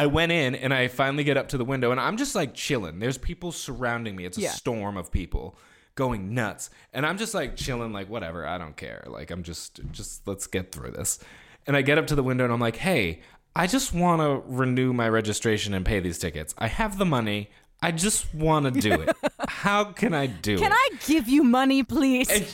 I 0.00 0.06
went 0.06 0.32
in 0.32 0.54
and 0.54 0.72
I 0.72 0.88
finally 0.88 1.24
get 1.24 1.36
up 1.36 1.48
to 1.48 1.58
the 1.58 1.64
window 1.64 1.90
and 1.90 2.00
I'm 2.00 2.16
just 2.16 2.34
like 2.34 2.54
chilling. 2.54 3.00
There's 3.00 3.18
people 3.18 3.52
surrounding 3.52 4.16
me. 4.16 4.24
It's 4.24 4.38
a 4.38 4.40
Yeah. 4.40 4.52
storm 4.52 4.96
of 4.96 5.12
people 5.12 5.58
going 5.94 6.32
nuts. 6.32 6.70
And 6.94 7.04
I'm 7.04 7.18
just 7.18 7.34
like 7.34 7.54
chilling, 7.54 7.92
like, 7.92 8.08
whatever, 8.08 8.46
I 8.46 8.56
don't 8.56 8.74
care. 8.78 9.04
Like, 9.06 9.30
I'm 9.30 9.42
just, 9.42 9.78
just 9.92 10.26
let's 10.26 10.46
get 10.46 10.72
through 10.72 10.92
this. 10.92 11.18
And 11.66 11.76
I 11.76 11.82
get 11.82 11.98
up 11.98 12.06
to 12.06 12.14
the 12.14 12.22
window 12.22 12.44
and 12.44 12.52
I'm 12.52 12.60
like, 12.60 12.76
hey, 12.76 13.20
I 13.54 13.66
just 13.66 13.92
want 13.92 14.22
to 14.22 14.42
renew 14.50 14.94
my 14.94 15.06
registration 15.06 15.74
and 15.74 15.84
pay 15.84 16.00
these 16.00 16.18
tickets. 16.18 16.54
I 16.56 16.68
have 16.68 16.96
the 16.96 17.04
money. 17.04 17.50
I 17.82 17.90
just 17.92 18.34
want 18.34 18.72
to 18.72 18.80
do 18.80 18.92
it. 19.02 19.14
How 19.48 19.84
can 19.84 20.14
I 20.14 20.28
do 20.28 20.54
it? 20.54 20.60
Can 20.60 20.72
I 20.72 20.88
give 21.06 21.28
you 21.28 21.44
money, 21.44 21.82
please? 21.82 22.30
And, 22.30 22.46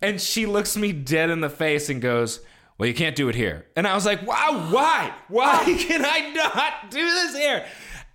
and 0.00 0.20
she 0.22 0.46
looks 0.46 0.74
me 0.74 0.92
dead 0.92 1.28
in 1.28 1.42
the 1.42 1.50
face 1.50 1.90
and 1.90 2.00
goes, 2.00 2.40
well, 2.78 2.88
you 2.88 2.94
can't 2.94 3.16
do 3.16 3.28
it 3.28 3.34
here. 3.34 3.66
And 3.76 3.86
I 3.86 3.94
was 3.94 4.04
like, 4.06 4.26
wow, 4.26 4.68
why? 4.70 5.12
Why 5.28 5.64
can 5.88 6.04
I 6.04 6.30
not 6.32 6.90
do 6.90 7.04
this 7.04 7.36
here? 7.36 7.64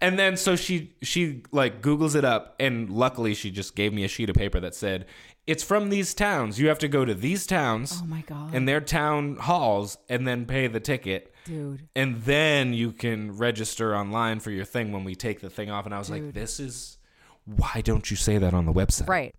And 0.02 0.18
then 0.18 0.38
so 0.38 0.56
she 0.56 0.94
she 1.02 1.44
like 1.52 1.82
Googles 1.82 2.16
it 2.16 2.24
up, 2.24 2.56
and 2.60 2.90
luckily 2.90 3.34
she 3.34 3.52
just 3.52 3.76
gave 3.76 3.94
me 3.94 4.04
a 4.06 4.08
sheet 4.08 4.30
of 4.30 4.36
paper 4.36 4.60
that 4.62 4.74
said, 4.74 5.06
it's 5.46 5.64
from 5.64 5.90
these 5.90 6.14
towns. 6.14 6.60
You 6.60 6.68
have 6.70 6.80
to 6.80 6.88
go 6.88 7.04
to 7.06 7.14
these 7.16 7.46
towns 7.48 8.00
Oh 8.02 8.06
my 8.06 8.22
God. 8.22 8.54
and 8.54 8.68
their 8.68 8.80
town 8.82 9.36
halls 9.38 9.98
and 10.08 10.26
then 10.28 10.46
pay 10.46 10.68
the 10.68 10.80
ticket. 10.80 11.34
Dude. 11.46 11.88
And 11.96 12.22
then 12.24 12.74
you 12.74 12.92
can 12.92 13.36
register 13.36 13.96
online 13.96 14.40
for 14.40 14.52
your 14.52 14.64
thing 14.66 14.92
when 14.92 15.04
we 15.04 15.16
take 15.16 15.42
the 15.42 15.50
thing 15.50 15.70
off. 15.72 15.86
And 15.86 15.94
I 15.96 15.98
was 15.98 16.10
like, 16.10 16.34
this 16.34 16.60
is 16.60 16.98
why 17.46 17.82
don't 17.84 18.10
you 18.12 18.16
say 18.16 18.38
that 18.38 18.54
on 18.54 18.66
the 18.68 18.74
website? 18.74 19.08
Right. 19.08 19.34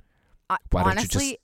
I, 0.51 0.57
Why 0.71 0.83
don't 0.83 0.95
you 0.95 0.99
honestly, 0.99 1.25
just- 1.29 1.39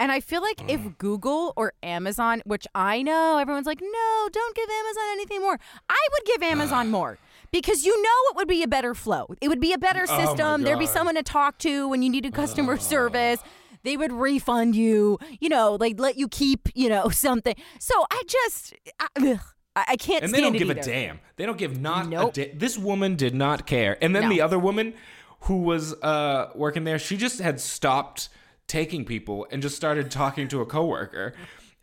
and 0.00 0.12
I 0.12 0.20
feel 0.20 0.42
like 0.42 0.60
if 0.70 0.80
Google 0.98 1.52
or 1.56 1.72
Amazon, 1.82 2.42
which 2.44 2.66
I 2.74 3.02
know 3.02 3.38
everyone's 3.38 3.66
like, 3.66 3.80
no, 3.80 4.28
don't 4.32 4.54
give 4.56 4.68
Amazon 4.70 5.04
anything 5.12 5.40
more. 5.40 5.58
I 5.88 6.08
would 6.12 6.24
give 6.26 6.42
Amazon 6.42 6.90
more 6.90 7.18
because 7.50 7.84
you 7.84 8.00
know 8.02 8.30
it 8.30 8.36
would 8.36 8.48
be 8.48 8.62
a 8.62 8.68
better 8.68 8.94
flow. 8.94 9.26
It 9.40 9.48
would 9.48 9.60
be 9.60 9.72
a 9.72 9.78
better 9.78 10.04
Oh 10.08 10.16
my 10.16 10.24
system. 10.26 10.62
There'd 10.62 10.78
be 10.78 10.84
God. 10.86 10.92
someone 10.94 11.14
to 11.16 11.22
talk 11.22 11.58
to 11.58 11.88
when 11.88 12.02
you 12.02 12.10
needed 12.10 12.32
customer 12.34 12.76
service. 12.76 13.40
They 13.84 13.96
would 13.96 14.12
refund 14.12 14.74
you, 14.74 15.18
you 15.40 15.48
know, 15.48 15.76
like 15.80 15.98
let 16.00 16.16
you 16.16 16.28
keep, 16.28 16.68
you 16.74 16.88
know, 16.88 17.08
something. 17.10 17.54
So 17.78 17.94
I 18.10 18.22
just, 18.28 18.74
I, 19.00 19.06
ugh, 19.16 19.40
I 19.76 19.84
I 19.90 19.96
can't 19.96 20.22
And 20.24 20.30
stand 20.30 20.32
they 20.32 20.40
don't 20.40 20.54
it 20.56 20.58
give 20.58 20.70
a 20.70 20.74
damn. 20.74 21.20
They 21.36 21.46
don't 21.46 21.56
give 21.58 21.80
not 21.80 22.08
Nope. 22.08 22.30
a 22.30 22.32
da- 22.32 22.54
This 22.54 22.76
woman 22.76 23.14
did 23.14 23.34
not 23.34 23.66
care. 23.66 23.96
And 24.02 24.14
then 24.14 24.24
No. 24.24 24.28
the 24.28 24.40
other 24.40 24.58
woman 24.58 24.94
who 25.42 25.58
was 25.62 25.94
uh, 26.02 26.50
working 26.56 26.82
there, 26.84 26.98
she 26.98 27.16
just 27.16 27.38
had 27.40 27.60
stopped 27.60 28.28
taking 28.68 29.04
people 29.04 29.46
and 29.50 29.60
just 29.62 29.74
started 29.74 30.10
talking 30.10 30.46
to 30.48 30.60
a 30.60 30.66
coworker. 30.66 31.34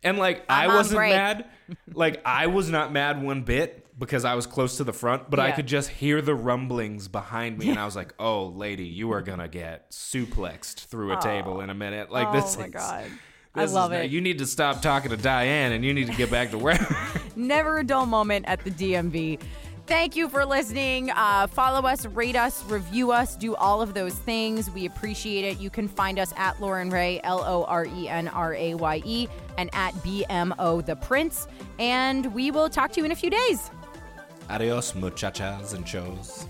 And 0.02 0.18
like 0.18 0.44
I 0.48 0.64
I'm 0.64 0.70
on 0.70 0.76
wasn't 0.76 0.98
break. 0.98 1.12
mad. 1.12 1.44
Like 1.92 2.22
I 2.24 2.46
was 2.46 2.70
not 2.70 2.92
mad 2.92 3.22
one 3.22 3.42
bit 3.42 3.82
because 3.98 4.24
I 4.24 4.34
was 4.34 4.46
close 4.46 4.76
to 4.76 4.84
the 4.84 4.92
front, 4.92 5.30
but 5.30 5.40
I 5.40 5.50
could 5.52 5.66
just 5.66 5.88
hear 5.88 6.20
the 6.22 6.34
rumblings 6.34 7.08
behind 7.08 7.58
me 7.58 7.70
and 7.70 7.78
I 7.78 7.84
was 7.86 7.96
like, 7.96 8.14
"Oh, 8.18 8.46
lady, 8.46 8.84
you 8.84 9.12
are 9.12 9.22
going 9.22 9.38
to 9.40 9.48
get 9.48 9.90
suplexed 9.90 10.86
through 10.86 11.12
a 11.16 11.20
table 11.20 11.60
in 11.60 11.70
a 11.70 11.74
minute." 11.74 12.10
Like 12.10 12.30
this 12.32 12.56
Oh 12.56 12.60
my 12.60 12.66
is 12.66 12.72
God. 12.72 13.04
I 13.54 13.60
this 13.62 13.70
is 13.70 13.74
love 13.74 13.90
not- 13.90 14.00
it. 14.04 14.10
You 14.10 14.20
need 14.20 14.38
to 14.38 14.46
stop 14.46 14.82
talking 14.82 15.10
to 15.10 15.16
Diane 15.16 15.72
and 15.72 15.82
you 15.84 15.94
need 15.94 16.08
to 16.08 16.14
get 16.14 16.30
back 16.30 16.50
to 16.50 16.58
work. 16.58 16.78
Never 17.36 17.78
a 17.78 17.84
dull 17.84 18.04
moment 18.06 18.44
at 18.46 18.60
the 18.64 18.70
DMV. 18.70 19.40
Thank 19.86 20.16
you 20.16 20.28
for 20.28 20.44
listening. 20.44 21.10
Uh, 21.10 21.46
follow 21.46 21.86
us, 21.86 22.06
rate 22.06 22.34
us, 22.34 22.64
review 22.64 23.12
us, 23.12 23.36
do 23.36 23.54
all 23.54 23.80
of 23.80 23.94
those 23.94 24.14
things. 24.14 24.68
We 24.68 24.84
appreciate 24.84 25.44
it. 25.44 25.60
You 25.60 25.70
can 25.70 25.86
find 25.86 26.18
us 26.18 26.34
at 26.36 26.60
Loren 26.60 26.90
Raye, 26.90 27.20
L 27.22 27.44
O 27.44 27.62
R 27.64 27.84
E 27.84 28.08
N 28.08 28.26
R 28.26 28.54
A 28.54 28.74
Y 28.74 29.02
E, 29.04 29.28
and 29.56 29.70
at 29.72 29.94
BMO 29.94 30.84
The 30.84 30.96
Prince. 30.96 31.46
And 31.78 32.34
we 32.34 32.50
will 32.50 32.68
talk 32.68 32.90
to 32.92 33.00
you 33.00 33.04
in 33.04 33.12
a 33.12 33.16
few 33.16 33.30
days. 33.30 33.70
Adios, 34.50 34.96
muchachas 34.96 35.72
and 35.72 35.86
shows. 35.86 36.46